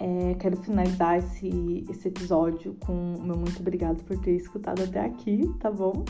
É, 0.00 0.34
quero 0.38 0.56
finalizar 0.58 1.18
esse, 1.18 1.84
esse 1.90 2.08
episódio 2.08 2.76
com 2.80 3.14
o 3.14 3.22
meu 3.22 3.36
muito 3.36 3.58
obrigado 3.58 4.02
por 4.04 4.16
ter 4.18 4.36
escutado 4.36 4.82
até 4.82 5.00
aqui, 5.00 5.52
tá 5.58 5.70
bom? 5.70 6.04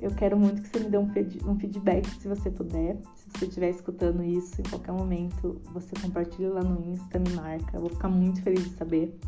Eu 0.00 0.10
quero 0.12 0.36
muito 0.36 0.62
que 0.62 0.68
você 0.68 0.80
me 0.80 0.90
dê 0.90 0.98
um, 0.98 1.10
um 1.46 1.58
feedback 1.58 2.06
se 2.20 2.28
você 2.28 2.50
puder. 2.50 2.96
Se 3.16 3.38
você 3.38 3.46
estiver 3.46 3.70
escutando 3.70 4.22
isso 4.22 4.60
em 4.60 4.64
qualquer 4.64 4.92
momento, 4.92 5.60
você 5.72 5.94
compartilha 6.00 6.50
lá 6.50 6.62
no 6.62 6.92
Insta, 6.92 7.18
me 7.18 7.30
marca. 7.30 7.76
Eu 7.76 7.80
vou 7.80 7.90
ficar 7.90 8.08
muito 8.08 8.42
feliz 8.42 8.64
de 8.64 8.76
saber. 8.76 9.18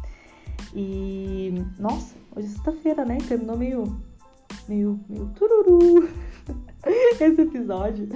E 0.74 1.54
nossa, 1.78 2.14
hoje 2.34 2.48
é 2.48 2.50
sexta-feira, 2.50 3.04
né? 3.04 3.18
Terminou 3.26 3.56
meio. 3.56 3.96
meio. 4.68 5.00
meio 5.08 5.26
tururu 5.34 6.08
esse 7.20 7.40
episódio. 7.40 8.08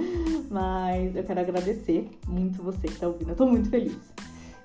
Mas 0.49 1.15
eu 1.15 1.23
quero 1.23 1.39
agradecer 1.39 2.09
muito 2.27 2.61
você 2.61 2.87
que 2.87 2.99
tá 2.99 3.07
ouvindo. 3.07 3.29
Eu 3.29 3.35
tô 3.35 3.45
muito 3.45 3.69
feliz. 3.69 3.97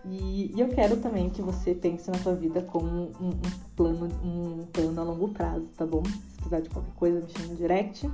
E, 0.08 0.52
e 0.54 0.60
eu 0.60 0.68
quero 0.68 0.96
também 0.98 1.28
que 1.30 1.42
você 1.42 1.74
pense 1.74 2.10
na 2.10 2.18
sua 2.18 2.34
vida 2.34 2.62
como 2.62 2.86
um, 2.86 3.28
um, 3.28 3.40
plano, 3.74 4.08
um 4.22 4.66
plano 4.72 5.00
a 5.00 5.04
longo 5.04 5.28
prazo, 5.28 5.66
tá 5.76 5.84
bom? 5.84 6.02
Se 6.04 6.36
precisar 6.36 6.60
de 6.60 6.70
qualquer 6.70 6.94
coisa, 6.94 7.20
me 7.20 7.28
chama 7.28 7.48
no 7.48 7.56
direct. 7.56 8.10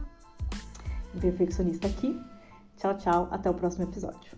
Perfeccionista 1.20 1.86
aqui. 1.86 2.18
Tchau, 2.76 2.96
tchau. 2.96 3.28
Até 3.30 3.50
o 3.50 3.54
próximo 3.54 3.84
episódio. 3.84 4.32